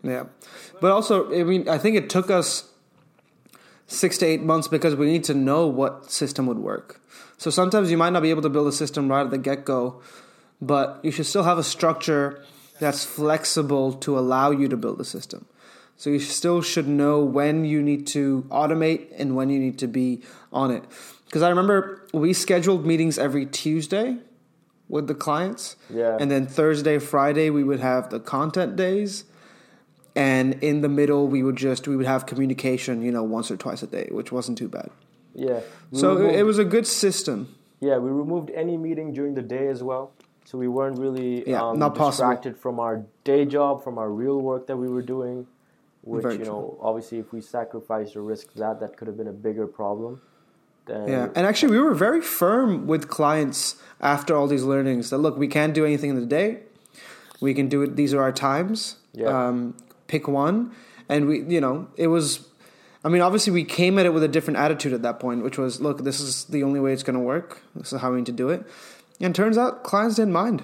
Yeah. 0.02 0.24
But 0.80 0.90
also, 0.90 1.32
I 1.38 1.44
mean, 1.44 1.68
I 1.68 1.78
think 1.78 1.96
it 1.96 2.08
took 2.08 2.30
us 2.30 2.70
six 3.86 4.18
to 4.18 4.26
eight 4.26 4.42
months 4.42 4.68
because 4.68 4.94
we 4.94 5.06
need 5.06 5.24
to 5.24 5.34
know 5.34 5.66
what 5.66 6.10
system 6.10 6.46
would 6.46 6.58
work. 6.58 7.00
So 7.36 7.50
sometimes 7.50 7.90
you 7.90 7.96
might 7.96 8.10
not 8.10 8.22
be 8.22 8.30
able 8.30 8.42
to 8.42 8.48
build 8.48 8.68
a 8.68 8.72
system 8.72 9.08
right 9.08 9.22
at 9.22 9.30
the 9.30 9.38
get 9.38 9.64
go, 9.64 10.00
but 10.60 11.00
you 11.02 11.10
should 11.10 11.26
still 11.26 11.42
have 11.42 11.58
a 11.58 11.64
structure 11.64 12.42
that's 12.80 13.04
flexible 13.04 13.92
to 13.92 14.18
allow 14.18 14.50
you 14.50 14.68
to 14.68 14.76
build 14.76 15.00
a 15.00 15.04
system. 15.04 15.46
So 15.96 16.10
you 16.10 16.18
still 16.18 16.60
should 16.60 16.88
know 16.88 17.22
when 17.24 17.64
you 17.64 17.82
need 17.82 18.06
to 18.08 18.46
automate 18.50 19.08
and 19.16 19.36
when 19.36 19.48
you 19.50 19.58
need 19.58 19.78
to 19.78 19.86
be 19.86 20.22
on 20.52 20.70
it. 20.70 20.84
Because 21.26 21.42
I 21.42 21.48
remember 21.48 22.06
we 22.12 22.32
scheduled 22.32 22.84
meetings 22.84 23.18
every 23.18 23.46
Tuesday 23.46 24.18
with 24.88 25.06
the 25.06 25.14
clients. 25.14 25.76
Yeah. 25.88 26.16
And 26.20 26.30
then 26.30 26.46
Thursday, 26.46 26.98
Friday, 26.98 27.50
we 27.50 27.64
would 27.64 27.80
have 27.80 28.10
the 28.10 28.20
content 28.20 28.76
days. 28.76 29.24
And 30.16 30.54
in 30.62 30.80
the 30.80 30.88
middle, 30.88 31.26
we 31.26 31.42
would 31.42 31.56
just 31.56 31.88
we 31.88 31.96
would 31.96 32.06
have 32.06 32.26
communication, 32.26 33.02
you 33.02 33.10
know, 33.10 33.22
once 33.24 33.50
or 33.50 33.56
twice 33.56 33.82
a 33.82 33.86
day, 33.86 34.08
which 34.12 34.30
wasn't 34.30 34.58
too 34.58 34.68
bad. 34.68 34.90
Yeah. 35.34 35.60
So 35.92 36.14
removed- 36.14 36.36
it 36.36 36.42
was 36.44 36.58
a 36.58 36.64
good 36.64 36.86
system. 36.86 37.48
Yeah, 37.80 37.98
we 37.98 38.10
removed 38.10 38.50
any 38.54 38.76
meeting 38.76 39.12
during 39.12 39.34
the 39.34 39.42
day 39.42 39.66
as 39.68 39.82
well. 39.82 40.12
So 40.44 40.56
we 40.58 40.68
weren't 40.68 40.98
really 40.98 41.48
Yeah, 41.48 41.62
um, 41.62 41.78
not 41.78 41.94
possible. 41.94 42.28
distracted 42.30 42.56
from 42.56 42.78
our 42.78 43.04
day 43.24 43.44
job, 43.44 43.82
from 43.82 43.98
our 43.98 44.10
real 44.10 44.40
work 44.40 44.66
that 44.68 44.76
we 44.76 44.88
were 44.88 45.02
doing. 45.02 45.46
Which, 46.02 46.22
Very 46.22 46.34
you 46.36 46.44
true. 46.44 46.52
know, 46.52 46.78
obviously 46.82 47.18
if 47.18 47.32
we 47.32 47.40
sacrificed 47.40 48.14
or 48.14 48.22
risked 48.22 48.56
that, 48.56 48.78
that 48.80 48.96
could 48.96 49.08
have 49.08 49.16
been 49.16 49.26
a 49.26 49.32
bigger 49.32 49.66
problem. 49.66 50.20
Then 50.86 51.08
Yeah, 51.08 51.28
and 51.34 51.46
actually, 51.46 51.72
we 51.72 51.82
were 51.82 51.94
very 51.94 52.20
firm 52.20 52.86
with 52.86 53.08
clients 53.08 53.76
after 54.02 54.36
all 54.36 54.46
these 54.46 54.64
learnings 54.64 55.08
that 55.10 55.16
look, 55.18 55.38
we 55.38 55.48
can't 55.48 55.72
do 55.72 55.84
anything 55.86 56.10
in 56.10 56.20
the 56.20 56.26
day. 56.26 56.58
We 57.40 57.54
can 57.54 57.68
do 57.68 57.80
it. 57.82 57.96
These 57.96 58.12
are 58.12 58.20
our 58.22 58.32
times. 58.32 58.96
Yeah. 59.14 59.28
Um, 59.48 59.74
pick 60.06 60.28
one, 60.28 60.72
and 61.08 61.26
we, 61.26 61.42
you 61.42 61.60
know, 61.60 61.88
it 61.96 62.08
was. 62.08 62.48
I 63.06 63.10
mean, 63.10 63.20
obviously, 63.20 63.52
we 63.52 63.64
came 63.64 63.98
at 63.98 64.06
it 64.06 64.14
with 64.14 64.22
a 64.22 64.28
different 64.28 64.58
attitude 64.58 64.94
at 64.94 65.02
that 65.02 65.20
point, 65.20 65.42
which 65.44 65.58
was, 65.58 65.78
look, 65.78 66.04
this 66.04 66.20
is 66.20 66.46
the 66.46 66.62
only 66.62 66.80
way 66.80 66.94
it's 66.94 67.02
going 67.02 67.18
to 67.18 67.22
work. 67.22 67.60
This 67.76 67.92
is 67.92 68.00
how 68.00 68.10
we 68.12 68.16
need 68.16 68.26
to 68.26 68.32
do 68.32 68.48
it. 68.48 68.64
And 69.20 69.34
turns 69.34 69.58
out, 69.58 69.84
clients 69.84 70.16
didn't 70.16 70.32
mind. 70.32 70.62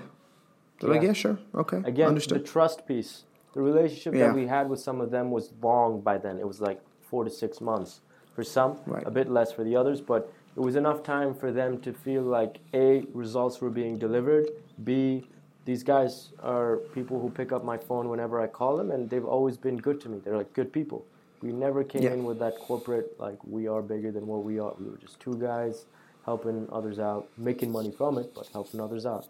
They're 0.80 0.88
like, 0.88 1.02
Yeah. 1.02 1.08
yeah, 1.08 1.12
sure, 1.12 1.38
okay, 1.54 1.82
Again, 1.84 2.08
understood. 2.08 2.40
the 2.42 2.46
trust 2.48 2.86
piece. 2.86 3.24
The 3.52 3.60
relationship 3.60 4.14
Yeah. 4.14 4.28
that 4.28 4.34
we 4.34 4.46
had 4.46 4.70
with 4.70 4.80
some 4.80 5.02
of 5.02 5.10
them 5.10 5.30
was 5.30 5.52
long 5.62 6.00
by 6.00 6.16
then. 6.16 6.38
It 6.38 6.46
was 6.48 6.62
like 6.62 6.80
four 7.02 7.24
to 7.24 7.30
six 7.30 7.60
months 7.60 8.00
for 8.34 8.42
some, 8.42 8.78
Right. 8.86 9.06
a 9.06 9.10
bit 9.10 9.28
less 9.30 9.52
for 9.52 9.62
the 9.62 9.76
others, 9.76 10.00
but 10.00 10.32
it 10.56 10.60
was 10.60 10.76
enough 10.76 11.02
time 11.02 11.34
for 11.34 11.52
them 11.52 11.78
to 11.82 11.92
feel 11.92 12.22
like 12.22 12.60
A, 12.72 13.04
results 13.12 13.60
were 13.60 13.68
being 13.70 13.98
delivered, 13.98 14.48
B, 14.82 15.26
these 15.70 15.84
guys 15.84 16.30
are 16.42 16.78
people 16.96 17.20
who 17.20 17.30
pick 17.30 17.52
up 17.52 17.62
my 17.64 17.78
phone 17.78 18.08
whenever 18.08 18.40
I 18.40 18.48
call 18.48 18.76
them, 18.76 18.90
and 18.90 19.08
they've 19.08 19.24
always 19.36 19.56
been 19.56 19.76
good 19.76 20.00
to 20.00 20.08
me. 20.08 20.18
They're 20.18 20.36
like 20.36 20.52
good 20.52 20.72
people. 20.72 21.06
We 21.42 21.52
never 21.52 21.84
came 21.84 22.02
Yeah. 22.02 22.14
in 22.14 22.24
with 22.24 22.40
that 22.40 22.58
corporate, 22.58 23.08
like, 23.20 23.38
we 23.56 23.68
are 23.68 23.80
bigger 23.80 24.10
than 24.10 24.26
what 24.26 24.42
we 24.42 24.58
are. 24.58 24.74
We 24.80 24.86
were 24.90 24.96
just 25.06 25.20
two 25.20 25.36
guys 25.36 25.86
helping 26.24 26.66
others 26.72 26.98
out, 26.98 27.28
making 27.38 27.70
money 27.70 27.92
from 27.92 28.18
it, 28.18 28.34
but 28.34 28.48
helping 28.48 28.80
others 28.80 29.06
out. 29.06 29.28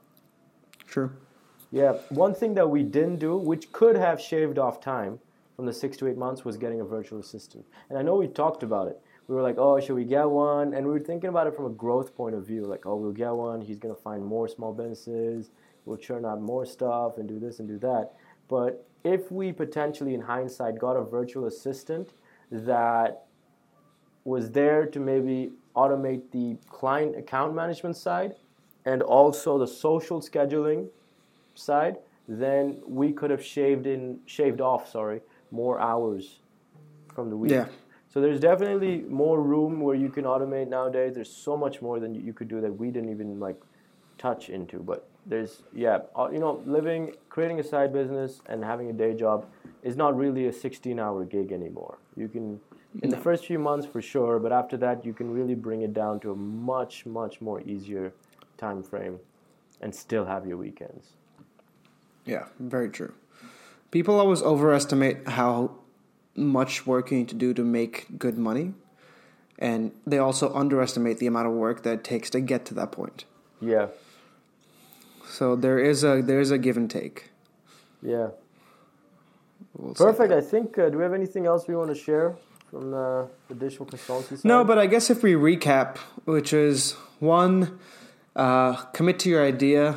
True. 0.87 1.11
Yeah, 1.71 1.93
one 2.09 2.35
thing 2.35 2.55
that 2.55 2.69
we 2.71 2.83
didn't 2.85 3.19
do, 3.19 3.37
which 3.37 3.71
could 3.73 3.97
have 3.97 4.19
shaved 4.19 4.59
off 4.59 4.81
time 4.81 5.21
from 5.57 5.67
the 5.67 5.75
six 5.75 5.99
to 5.99 6.07
eight 6.09 6.17
months, 6.17 6.43
was 6.43 6.57
getting 6.57 6.81
a 6.81 6.87
virtual 6.97 7.21
assistant. 7.21 7.67
And 7.91 7.99
I 7.99 8.03
know 8.03 8.15
we 8.17 8.29
talked 8.29 8.63
about 8.63 8.89
it. 8.89 8.99
We 9.29 9.37
were 9.37 9.43
like, 9.43 9.59
oh, 9.59 9.79
should 9.79 9.95
we 9.95 10.05
get 10.05 10.29
one? 10.29 10.73
And 10.75 10.87
we 10.87 10.93
were 10.93 11.07
thinking 11.11 11.29
about 11.29 11.47
it 11.47 11.55
from 11.55 11.67
a 11.67 11.77
growth 11.85 12.17
point 12.17 12.35
of 12.35 12.47
view. 12.47 12.63
Like, 12.65 12.87
oh, 12.87 12.97
we'll 12.97 13.13
get 13.25 13.31
one. 13.31 13.61
He's 13.61 13.79
going 13.79 13.95
to 13.95 14.01
find 14.09 14.25
more 14.25 14.49
small 14.49 14.73
businesses. 14.73 15.51
We'll 15.91 15.99
churn 15.99 16.25
out 16.25 16.41
more 16.41 16.65
stuff 16.65 17.19
and 17.19 17.29
do 17.29 17.41
this 17.41 17.59
and 17.59 17.67
do 17.67 17.77
that. 17.79 18.13
But 18.47 18.87
if 19.03 19.33
we 19.33 19.51
potentially, 19.51 20.15
in 20.15 20.21
hindsight, 20.21 20.79
got 20.79 20.93
a 20.93 21.03
virtual 21.03 21.47
assistant 21.47 22.13
that 22.53 23.25
was 24.25 24.53
there 24.53 24.87
to 24.87 25.01
maybe 25.01 25.51
automate 25.75 26.31
the 26.31 26.57
client 26.69 27.17
account 27.17 27.57
management 27.57 27.97
side 27.97 28.37
and 28.85 29.03
also 29.03 29.59
the 29.59 29.67
social 29.67 30.21
scheduling 30.21 30.89
side, 31.57 31.99
then 32.29 32.81
we 32.87 33.13
could 33.13 33.31
have 33.31 33.45
shaved 33.45 33.89
in 33.89 34.21
shaved 34.27 34.61
off, 34.61 34.89
sorry, 34.89 35.21
more 35.51 35.81
hours 35.81 36.39
from 37.13 37.31
the 37.31 37.37
week. 37.37 37.51
Yeah. 37.51 37.67
So 38.11 38.21
there's 38.21 38.39
definitely 38.39 39.01
more 39.09 39.43
room 39.43 39.81
where 39.81 39.97
you 39.97 40.09
can 40.09 40.25
automate 40.25 40.69
nowadays. 40.69 41.17
There's 41.17 41.33
so 41.33 41.57
much 41.57 41.83
more 41.83 41.99
than 41.99 42.15
you- 42.15 42.23
you 42.23 42.33
could 42.33 42.47
do 42.47 42.61
that 42.61 42.79
we 42.79 42.93
didn't 42.93 43.11
even 43.11 43.41
like 43.41 43.61
touch 44.19 44.51
into. 44.51 44.79
But 44.79 45.10
there's 45.27 45.63
yeah, 45.73 45.99
uh, 46.17 46.29
you 46.33 46.39
know, 46.39 46.63
living, 46.67 47.15
creating 47.29 47.61
a 47.61 47.63
side 47.63 47.93
business 47.93 48.41
and 48.47 48.65
having 48.65 48.91
a 48.91 48.93
day 48.93 49.15
job 49.15 49.47
is 49.83 49.97
not 49.97 50.17
really 50.17 50.47
a 50.47 50.53
16-hour 50.53 51.25
gig 51.25 51.53
anymore. 51.53 51.99
You 52.17 52.29
can 52.29 52.61
in 53.03 53.11
the 53.11 53.17
first 53.17 53.47
few 53.47 53.59
months 53.59 53.87
for 53.87 54.03
sure, 54.03 54.39
but 54.39 54.53
after 54.53 54.77
that 54.79 55.05
you 55.05 55.13
can 55.13 55.31
really 55.31 55.55
bring 55.55 55.83
it 55.83 55.95
down 55.95 56.21
to 56.21 56.33
a 56.33 56.37
much 56.37 57.07
much 57.07 57.41
more 57.41 57.61
easier 57.63 58.13
time 58.59 58.83
frame 58.83 59.19
and 59.81 59.95
still 59.95 60.25
have 60.25 60.47
your 60.47 60.57
weekends. 60.57 61.11
Yeah, 62.25 62.47
very 62.59 62.91
true. 62.91 63.15
People 63.91 64.21
always 64.21 64.43
overestimate 64.43 65.27
how 65.27 65.77
much 66.37 66.87
work 66.87 67.11
you 67.11 67.19
need 67.19 67.29
to 67.29 67.35
do 67.35 67.55
to 67.55 67.65
make 67.65 68.19
good 68.19 68.39
money, 68.39 68.75
and 69.59 69.93
they 70.07 70.19
also 70.19 70.53
underestimate 70.55 71.19
the 71.19 71.27
amount 71.27 71.47
of 71.47 71.55
work 71.55 71.83
that 71.83 71.93
it 71.95 72.05
takes 72.05 72.31
to 72.31 72.41
get 72.41 72.65
to 72.67 72.75
that 72.75 72.93
point. 72.93 73.25
Yeah. 73.61 73.89
So 75.31 75.57
there 75.57 75.79
is 75.79 76.03
a 76.05 76.21
there 76.23 76.41
is 76.41 76.51
a 76.51 76.59
give 76.59 76.77
and 76.77 76.91
take. 76.91 77.31
Yeah. 78.03 78.29
We'll 79.77 79.95
Perfect. 79.95 80.33
I 80.33 80.41
think. 80.41 80.77
Uh, 80.79 80.89
do 80.91 80.99
we 80.99 81.05
have 81.05 81.13
anything 81.15 81.47
else 81.47 81.67
we 81.69 81.77
want 81.77 81.91
to 81.91 81.95
share 81.95 82.35
from 82.71 82.91
the, 82.91 83.29
the 83.49 83.55
digital 83.55 83.87
consultancy 83.87 84.37
side? 84.37 84.45
No, 84.45 84.65
but 84.65 84.79
I 84.79 84.87
guess 84.87 85.11
if 85.11 85.23
we 85.23 85.33
recap, 85.35 85.97
which 86.25 86.53
is 86.53 86.93
one, 87.21 87.79
uh, 88.37 88.75
commit 88.93 89.19
to 89.21 89.29
your 89.31 89.45
idea. 89.45 89.97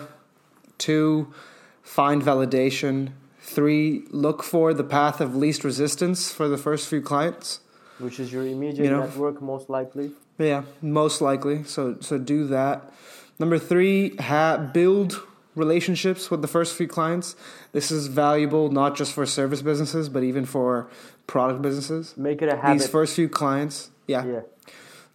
Two, 0.77 1.33
find 1.81 2.21
validation. 2.21 3.11
Three, 3.39 4.03
look 4.11 4.43
for 4.43 4.73
the 4.73 4.83
path 4.83 5.19
of 5.21 5.35
least 5.35 5.63
resistance 5.63 6.31
for 6.31 6.47
the 6.47 6.57
first 6.57 6.87
few 6.87 7.01
clients. 7.01 7.59
which 7.99 8.19
is 8.19 8.31
your 8.33 8.45
immediate 8.45 8.85
You 8.85 8.91
know. 8.91 9.01
network, 9.01 9.41
most 9.41 9.69
likely. 9.69 10.11
Yeah, 10.37 10.63
most 10.81 11.21
likely. 11.21 11.63
So 11.63 11.97
so 12.01 12.17
do 12.17 12.47
that. 12.47 12.91
Number 13.39 13.57
three, 13.57 14.15
ha- 14.17 14.57
build 14.57 15.21
relationships 15.55 16.31
with 16.31 16.41
the 16.41 16.47
first 16.47 16.75
few 16.75 16.87
clients. 16.87 17.35
This 17.71 17.91
is 17.91 18.07
valuable 18.07 18.69
not 18.71 18.95
just 18.95 19.13
for 19.13 19.25
service 19.25 19.61
businesses, 19.61 20.09
but 20.09 20.23
even 20.23 20.45
for 20.45 20.87
product 21.27 21.61
businesses. 21.61 22.15
Make 22.17 22.41
it 22.41 22.49
a 22.49 22.55
habit. 22.57 22.79
These 22.79 22.87
first 22.87 23.15
few 23.15 23.29
clients, 23.29 23.89
yeah, 24.07 24.25
yeah. 24.25 24.39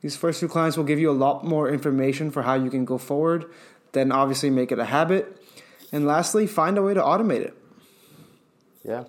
these 0.00 0.16
first 0.16 0.38
few 0.40 0.48
clients 0.48 0.76
will 0.76 0.84
give 0.84 0.98
you 0.98 1.10
a 1.10 1.12
lot 1.12 1.44
more 1.44 1.68
information 1.68 2.30
for 2.30 2.42
how 2.42 2.54
you 2.54 2.70
can 2.70 2.84
go 2.84 2.98
forward. 2.98 3.46
Then 3.92 4.12
obviously 4.12 4.50
make 4.50 4.70
it 4.70 4.78
a 4.78 4.84
habit. 4.84 5.34
And 5.92 6.06
lastly, 6.06 6.46
find 6.46 6.76
a 6.76 6.82
way 6.82 6.94
to 6.94 7.00
automate 7.00 7.40
it. 7.40 7.54
Yeah. 8.84 9.04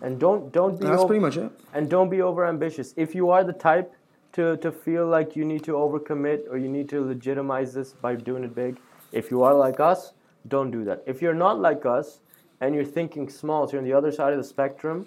And 0.00 0.20
don't 0.20 0.52
don't 0.52 0.78
be 0.78 0.86
That's 0.86 0.98
over, 1.00 1.08
pretty 1.08 1.20
much 1.20 1.36
it. 1.36 1.50
and 1.74 1.90
don't 1.90 2.08
be 2.08 2.22
over 2.22 2.46
ambitious. 2.46 2.94
If 2.96 3.16
you 3.16 3.30
are 3.30 3.42
the 3.42 3.52
type 3.52 3.92
to, 4.32 4.56
to 4.58 4.70
feel 4.70 5.06
like 5.06 5.36
you 5.36 5.44
need 5.44 5.64
to 5.64 5.72
overcommit 5.72 6.48
or 6.50 6.58
you 6.58 6.68
need 6.68 6.88
to 6.90 7.04
legitimize 7.04 7.74
this 7.74 7.92
by 7.92 8.14
doing 8.14 8.44
it 8.44 8.54
big, 8.54 8.78
if 9.12 9.30
you 9.30 9.42
are 9.42 9.54
like 9.54 9.80
us, 9.80 10.12
don't 10.46 10.70
do 10.70 10.84
that. 10.84 11.02
If 11.06 11.22
you're 11.22 11.34
not 11.34 11.58
like 11.60 11.86
us 11.86 12.20
and 12.60 12.74
you're 12.74 12.84
thinking 12.84 13.28
small, 13.28 13.66
so 13.66 13.72
you're 13.72 13.80
on 13.80 13.84
the 13.84 13.92
other 13.92 14.12
side 14.12 14.32
of 14.32 14.38
the 14.38 14.44
spectrum, 14.44 15.06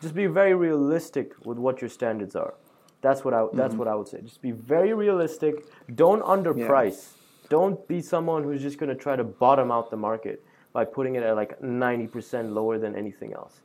just 0.00 0.14
be 0.14 0.26
very 0.26 0.54
realistic 0.54 1.34
with 1.44 1.58
what 1.58 1.80
your 1.80 1.90
standards 1.90 2.34
are. 2.34 2.54
That's 3.02 3.24
what 3.24 3.32
I 3.32 3.46
that's 3.52 3.70
mm-hmm. 3.70 3.78
what 3.78 3.88
I 3.88 3.94
would 3.94 4.08
say. 4.08 4.20
Just 4.20 4.42
be 4.42 4.50
very 4.50 4.92
realistic. 4.92 5.64
Don't 5.94 6.22
underprice. 6.22 7.12
Don't 7.48 7.86
be 7.88 8.00
someone 8.00 8.44
who's 8.44 8.62
just 8.62 8.78
going 8.78 8.90
to 8.90 8.94
try 8.94 9.16
to 9.16 9.24
bottom 9.24 9.70
out 9.70 9.90
the 9.90 9.96
market 9.96 10.44
by 10.72 10.84
putting 10.84 11.16
it 11.16 11.22
at 11.22 11.34
like 11.34 11.60
90% 11.60 12.52
lower 12.52 12.78
than 12.78 12.94
anything 12.94 13.32
else. 13.32 13.60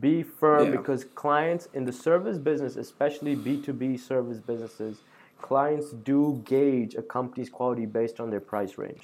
Be 0.00 0.22
firm 0.22 0.66
Yeah. 0.66 0.76
because 0.78 1.04
clients 1.04 1.68
in 1.72 1.84
the 1.84 1.92
service 1.92 2.36
business, 2.38 2.76
especially 2.76 3.34
B2B 3.34 3.96
service 3.98 4.38
businesses, 4.38 5.00
clients 5.40 5.92
do 5.92 6.42
gauge 6.44 6.94
a 6.94 7.02
company's 7.02 7.48
quality 7.48 7.86
based 7.86 8.20
on 8.20 8.28
their 8.30 8.40
price 8.40 8.76
range. 8.76 9.02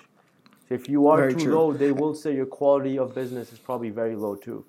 So 0.68 0.75
if 0.75 0.88
you 0.88 1.09
are 1.09 1.18
Very 1.18 1.35
too 1.35 1.44
true. 1.44 1.55
low, 1.55 1.73
they 1.73 1.92
will 1.92 2.14
say 2.14 2.35
your 2.35 2.47
quality 2.47 2.99
of 2.99 3.14
business 3.14 3.53
is 3.53 3.59
probably 3.59 3.90
very 3.90 4.14
low 4.16 4.35
too. 4.35 4.64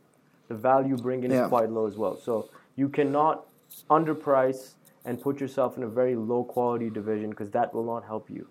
The 0.48 0.56
value 0.56 0.96
bringing 0.98 1.32
Yeah. 1.32 1.44
is 1.44 1.50
quite 1.50 1.70
low 1.70 1.86
as 1.86 1.98
well. 1.98 2.16
So 2.18 2.48
you 2.76 2.88
cannot 2.90 3.46
underprice 3.90 4.76
and 5.04 5.22
put 5.22 5.40
yourself 5.40 5.78
in 5.78 5.84
a 5.84 5.88
very 5.88 6.16
low 6.16 6.44
quality 6.44 6.90
division 6.90 7.30
because 7.30 7.50
that 7.52 7.74
will 7.74 7.84
not 7.84 8.06
help 8.06 8.30
you. 8.30 8.48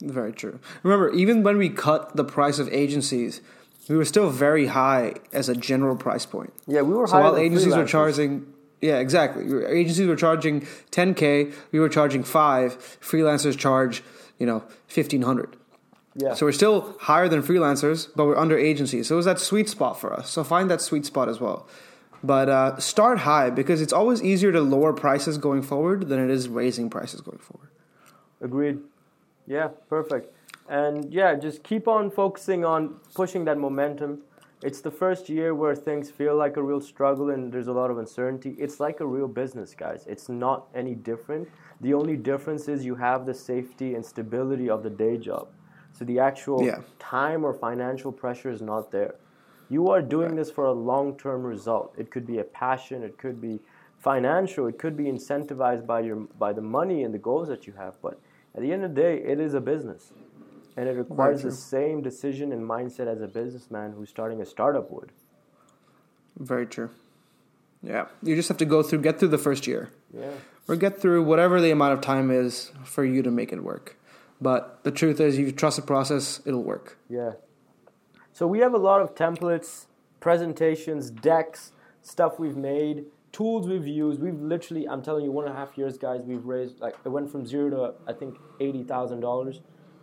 Very 0.00 0.32
true. 0.32 0.60
Remember, 0.84 1.10
even 1.10 1.42
when 1.42 1.58
we 1.58 1.68
cut 1.70 2.14
the 2.14 2.24
price 2.24 2.58
of 2.60 2.68
agencies, 2.72 3.40
we 3.88 3.96
were 3.96 4.04
still 4.04 4.30
very 4.30 4.66
high 4.66 5.14
as 5.32 5.48
a 5.48 5.54
general 5.54 5.96
price 5.96 6.26
point. 6.26 6.52
Yeah, 6.66 6.82
we 6.82 6.94
were 6.94 7.06
So 7.06 7.20
while 7.20 7.36
agencies 7.36 7.74
were 7.74 7.86
charging, 7.86 8.46
yeah, 8.80 8.98
exactly. 8.98 9.44
Agencies 9.66 10.06
were 10.06 10.16
charging 10.16 10.62
10k, 10.90 11.54
we 11.72 11.80
were 11.80 11.88
charging 11.88 12.22
five. 12.22 12.78
Freelancers 13.00 13.56
charge, 13.56 14.02
you 14.38 14.46
know, 14.46 14.58
1500. 14.92 15.56
Yeah. 16.14 16.34
So 16.34 16.46
we're 16.46 16.52
still 16.52 16.96
higher 17.00 17.28
than 17.28 17.42
freelancers, 17.42 18.08
but 18.14 18.26
we're 18.26 18.36
under 18.36 18.58
agencies. 18.58 19.08
So 19.08 19.14
it 19.14 19.18
was 19.18 19.26
that 19.26 19.38
sweet 19.38 19.68
spot 19.68 20.00
for 20.00 20.12
us. 20.12 20.28
So 20.30 20.42
find 20.42 20.70
that 20.70 20.80
sweet 20.80 21.06
spot 21.06 21.28
as 21.28 21.40
well. 21.40 21.68
But 22.22 22.48
uh, 22.48 22.78
start 22.78 23.20
high 23.20 23.50
because 23.50 23.80
it's 23.80 23.92
always 23.92 24.22
easier 24.22 24.50
to 24.50 24.60
lower 24.60 24.92
prices 24.92 25.38
going 25.38 25.62
forward 25.62 26.08
than 26.08 26.18
it 26.18 26.30
is 26.30 26.48
raising 26.48 26.90
prices 26.90 27.20
going 27.20 27.38
forward. 27.38 27.68
Agreed. 28.40 28.80
Yeah, 29.46 29.68
perfect. 29.88 30.34
And 30.68 31.12
yeah, 31.12 31.34
just 31.34 31.62
keep 31.62 31.88
on 31.88 32.10
focusing 32.10 32.64
on 32.64 32.96
pushing 33.14 33.44
that 33.46 33.58
momentum. 33.58 34.20
It's 34.62 34.80
the 34.80 34.90
first 34.90 35.28
year 35.28 35.54
where 35.54 35.74
things 35.74 36.10
feel 36.10 36.36
like 36.36 36.56
a 36.56 36.62
real 36.62 36.80
struggle 36.80 37.30
and 37.30 37.52
there's 37.52 37.68
a 37.68 37.72
lot 37.72 37.90
of 37.90 37.98
uncertainty. 37.98 38.56
It's 38.58 38.80
like 38.80 39.00
a 39.00 39.06
real 39.06 39.28
business, 39.28 39.74
guys. 39.74 40.04
It's 40.06 40.28
not 40.28 40.66
any 40.74 40.94
different. 40.94 41.48
The 41.80 41.94
only 41.94 42.16
difference 42.16 42.68
is 42.68 42.84
you 42.84 42.96
have 42.96 43.24
the 43.24 43.34
safety 43.34 43.94
and 43.94 44.04
stability 44.04 44.68
of 44.68 44.82
the 44.82 44.90
day 44.90 45.16
job. 45.16 45.48
So 45.92 46.04
the 46.04 46.18
actual 46.18 46.64
Yeah. 46.64 46.80
time 46.98 47.44
or 47.44 47.54
financial 47.54 48.12
pressure 48.12 48.50
is 48.50 48.60
not 48.60 48.90
there. 48.90 49.14
You 49.68 49.90
are 49.90 50.02
doing 50.02 50.34
this 50.34 50.50
for 50.50 50.64
a 50.64 50.72
long 50.72 51.16
term 51.16 51.44
result. 51.44 51.94
It 51.96 52.10
could 52.10 52.26
be 52.26 52.38
a 52.38 52.44
passion, 52.44 53.02
it 53.02 53.16
could 53.16 53.40
be 53.40 53.60
financial, 53.98 54.66
it 54.66 54.78
could 54.78 54.96
be 54.96 55.04
incentivized 55.04 55.86
by 55.86 56.00
your 56.00 56.16
by 56.38 56.52
the 56.52 56.62
money 56.62 57.04
and 57.04 57.14
the 57.14 57.18
goals 57.18 57.48
that 57.48 57.66
you 57.66 57.74
have. 57.74 58.00
But 58.02 58.20
at 58.54 58.62
the 58.62 58.72
end 58.72 58.84
of 58.84 58.94
the 58.94 59.00
day, 59.00 59.18
it 59.22 59.38
is 59.40 59.54
a 59.54 59.60
business. 59.60 60.12
And 60.78 60.88
it 60.88 60.92
requires 60.92 61.42
the 61.42 61.50
same 61.50 62.02
decision 62.02 62.52
and 62.52 62.62
mindset 62.62 63.08
as 63.08 63.20
a 63.20 63.26
businessman 63.26 63.94
who's 63.96 64.10
starting 64.10 64.40
a 64.40 64.46
startup 64.46 64.92
would. 64.92 65.10
Very 66.38 66.66
true. 66.66 66.90
Yeah. 67.82 68.06
You 68.22 68.36
just 68.36 68.48
have 68.48 68.58
to 68.58 68.64
go 68.64 68.84
through, 68.84 69.00
get 69.00 69.18
through 69.18 69.28
the 69.28 69.38
first 69.38 69.66
year. 69.66 69.90
Yeah. 70.16 70.30
or 70.68 70.76
get 70.76 71.00
through 71.00 71.24
whatever 71.24 71.60
the 71.60 71.72
amount 71.72 71.94
of 71.94 72.00
time 72.00 72.30
is 72.30 72.70
for 72.84 73.04
you 73.04 73.22
to 73.22 73.30
make 73.30 73.52
it 73.52 73.64
work. 73.64 73.96
But 74.40 74.84
the 74.84 74.92
truth 74.92 75.18
is, 75.18 75.36
if 75.36 75.46
you 75.46 75.50
trust 75.52 75.76
the 75.76 75.82
process, 75.82 76.40
it'll 76.46 76.62
work. 76.62 76.96
Yeah. 77.08 77.32
So 78.32 78.46
we 78.46 78.60
have 78.60 78.72
a 78.72 78.78
lot 78.78 79.00
of 79.00 79.16
templates, 79.16 79.86
presentations, 80.20 81.10
decks, 81.10 81.72
stuff 82.02 82.38
we've 82.38 82.56
made, 82.56 83.06
tools 83.32 83.66
we've 83.66 83.86
used. 83.86 84.20
We've 84.20 84.40
literally, 84.40 84.86
I'm 84.88 85.02
telling 85.02 85.24
you, 85.24 85.32
one 85.32 85.46
and 85.46 85.54
a 85.54 85.56
half 85.56 85.76
years, 85.76 85.98
guys, 85.98 86.20
we've 86.24 86.44
raised 86.44 86.78
like 86.78 86.94
it 87.04 87.08
went 87.08 87.32
from 87.32 87.44
zero 87.44 87.68
to 87.70 87.94
I 88.06 88.12
think 88.12 88.38
eighty 88.60 88.84
thousand 88.84 89.20
dollars 89.20 89.60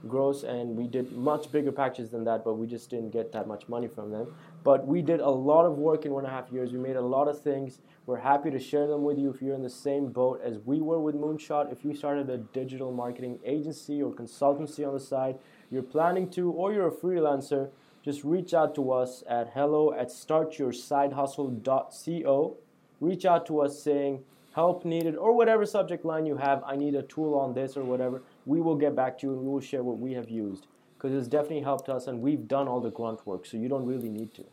gross, 0.08 0.44
and 0.44 0.76
we 0.76 0.88
did 0.88 1.12
much 1.12 1.52
bigger 1.52 1.72
packages 1.72 2.10
than 2.10 2.24
that, 2.26 2.44
but 2.44 2.54
we 2.54 2.66
just 2.68 2.90
didn't 2.90 3.12
get 3.12 3.32
that 3.32 3.48
much 3.48 3.68
money 3.68 3.88
from 3.88 4.12
them. 4.12 4.34
But 4.64 4.88
we 4.88 5.02
did 5.02 5.20
a 5.20 5.30
lot 5.30 5.66
of 5.66 5.78
work 5.78 6.06
in 6.06 6.12
one 6.12 6.26
and 6.26 6.34
a 6.34 6.36
half 6.36 6.52
years. 6.52 6.72
We 6.72 6.80
made 6.80 6.96
a 6.96 7.02
lot 7.02 7.28
of 7.28 7.42
things. 7.42 7.80
We're 8.06 8.18
happy 8.18 8.52
to 8.52 8.60
share 8.60 8.88
them 8.88 9.04
with 9.04 9.18
you 9.18 9.32
if 9.32 9.42
you're 9.42 9.56
in 9.56 9.64
the 9.64 9.70
same 9.70 10.12
boat 10.12 10.42
as 10.44 10.60
we 10.60 10.82
were 10.82 11.00
with 11.00 11.16
Moonshot. 11.16 11.72
If 11.72 11.84
you 11.84 11.96
started 11.96 12.30
a 12.30 12.38
digital 12.38 12.92
marketing 12.92 13.40
agency 13.46 14.02
or 14.02 14.12
consultancy 14.12 14.88
on 14.88 14.94
the 14.94 15.00
side, 15.00 15.40
you're 15.72 15.84
planning 15.84 16.30
to, 16.32 16.52
or 16.52 16.72
you're 16.72 16.88
a 16.88 16.92
freelancer, 16.92 17.70
just 18.04 18.24
reach 18.24 18.54
out 18.54 18.76
to 18.76 18.92
us 18.92 19.24
at 19.28 19.54
hello 19.56 19.92
at 19.94 20.10
startyoursidehustle.co. 20.10 22.58
Reach 23.02 23.26
out 23.26 23.46
to 23.48 23.62
us 23.62 23.82
saying 23.82 24.24
help 24.56 24.86
needed 24.86 25.16
or 25.16 25.36
whatever 25.36 25.66
subject 25.66 26.06
line 26.06 26.26
you 26.26 26.38
have. 26.38 26.64
I 26.66 26.76
need 26.76 26.96
a 26.96 27.02
tool 27.02 27.38
on 27.38 27.54
this 27.54 27.76
or 27.76 27.84
whatever. 27.84 28.22
We 28.46 28.62
will 28.62 28.76
get 28.76 28.96
back 28.96 29.18
to 29.20 29.28
you 29.28 29.34
and 29.34 29.42
we 29.42 29.48
will 29.48 29.60
share 29.60 29.84
what 29.84 30.00
we 30.00 30.14
have 30.14 30.30
used 30.30 30.68
because 30.98 31.14
it's 31.14 31.28
definitely 31.28 31.62
helped 31.62 31.90
us 31.90 32.08
and 32.08 32.22
we've 32.22 32.48
done 32.48 32.68
all 32.68 32.80
the 32.80 32.92
grunt 32.92 33.26
work, 33.26 33.46
so 33.46 33.58
you 33.58 33.68
don't 33.68 33.86
really 33.86 34.10
need 34.10 34.34
to. 34.36 34.46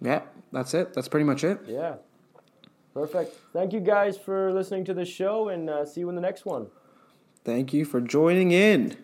Yeah, 0.00 0.22
that's 0.52 0.74
it. 0.74 0.92
That's 0.92 1.08
pretty 1.08 1.24
much 1.24 1.44
it. 1.44 1.60
Yeah. 1.66 1.96
Perfect. 2.92 3.34
Thank 3.52 3.72
you 3.72 3.80
guys 3.80 4.16
for 4.16 4.52
listening 4.52 4.84
to 4.86 4.94
the 4.94 5.04
show 5.04 5.48
and 5.48 5.68
uh, 5.68 5.84
see 5.84 6.00
you 6.00 6.08
in 6.08 6.14
the 6.14 6.20
next 6.20 6.46
one. 6.46 6.68
Thank 7.44 7.72
you 7.72 7.84
for 7.84 8.00
joining 8.00 8.52
in. 8.52 8.96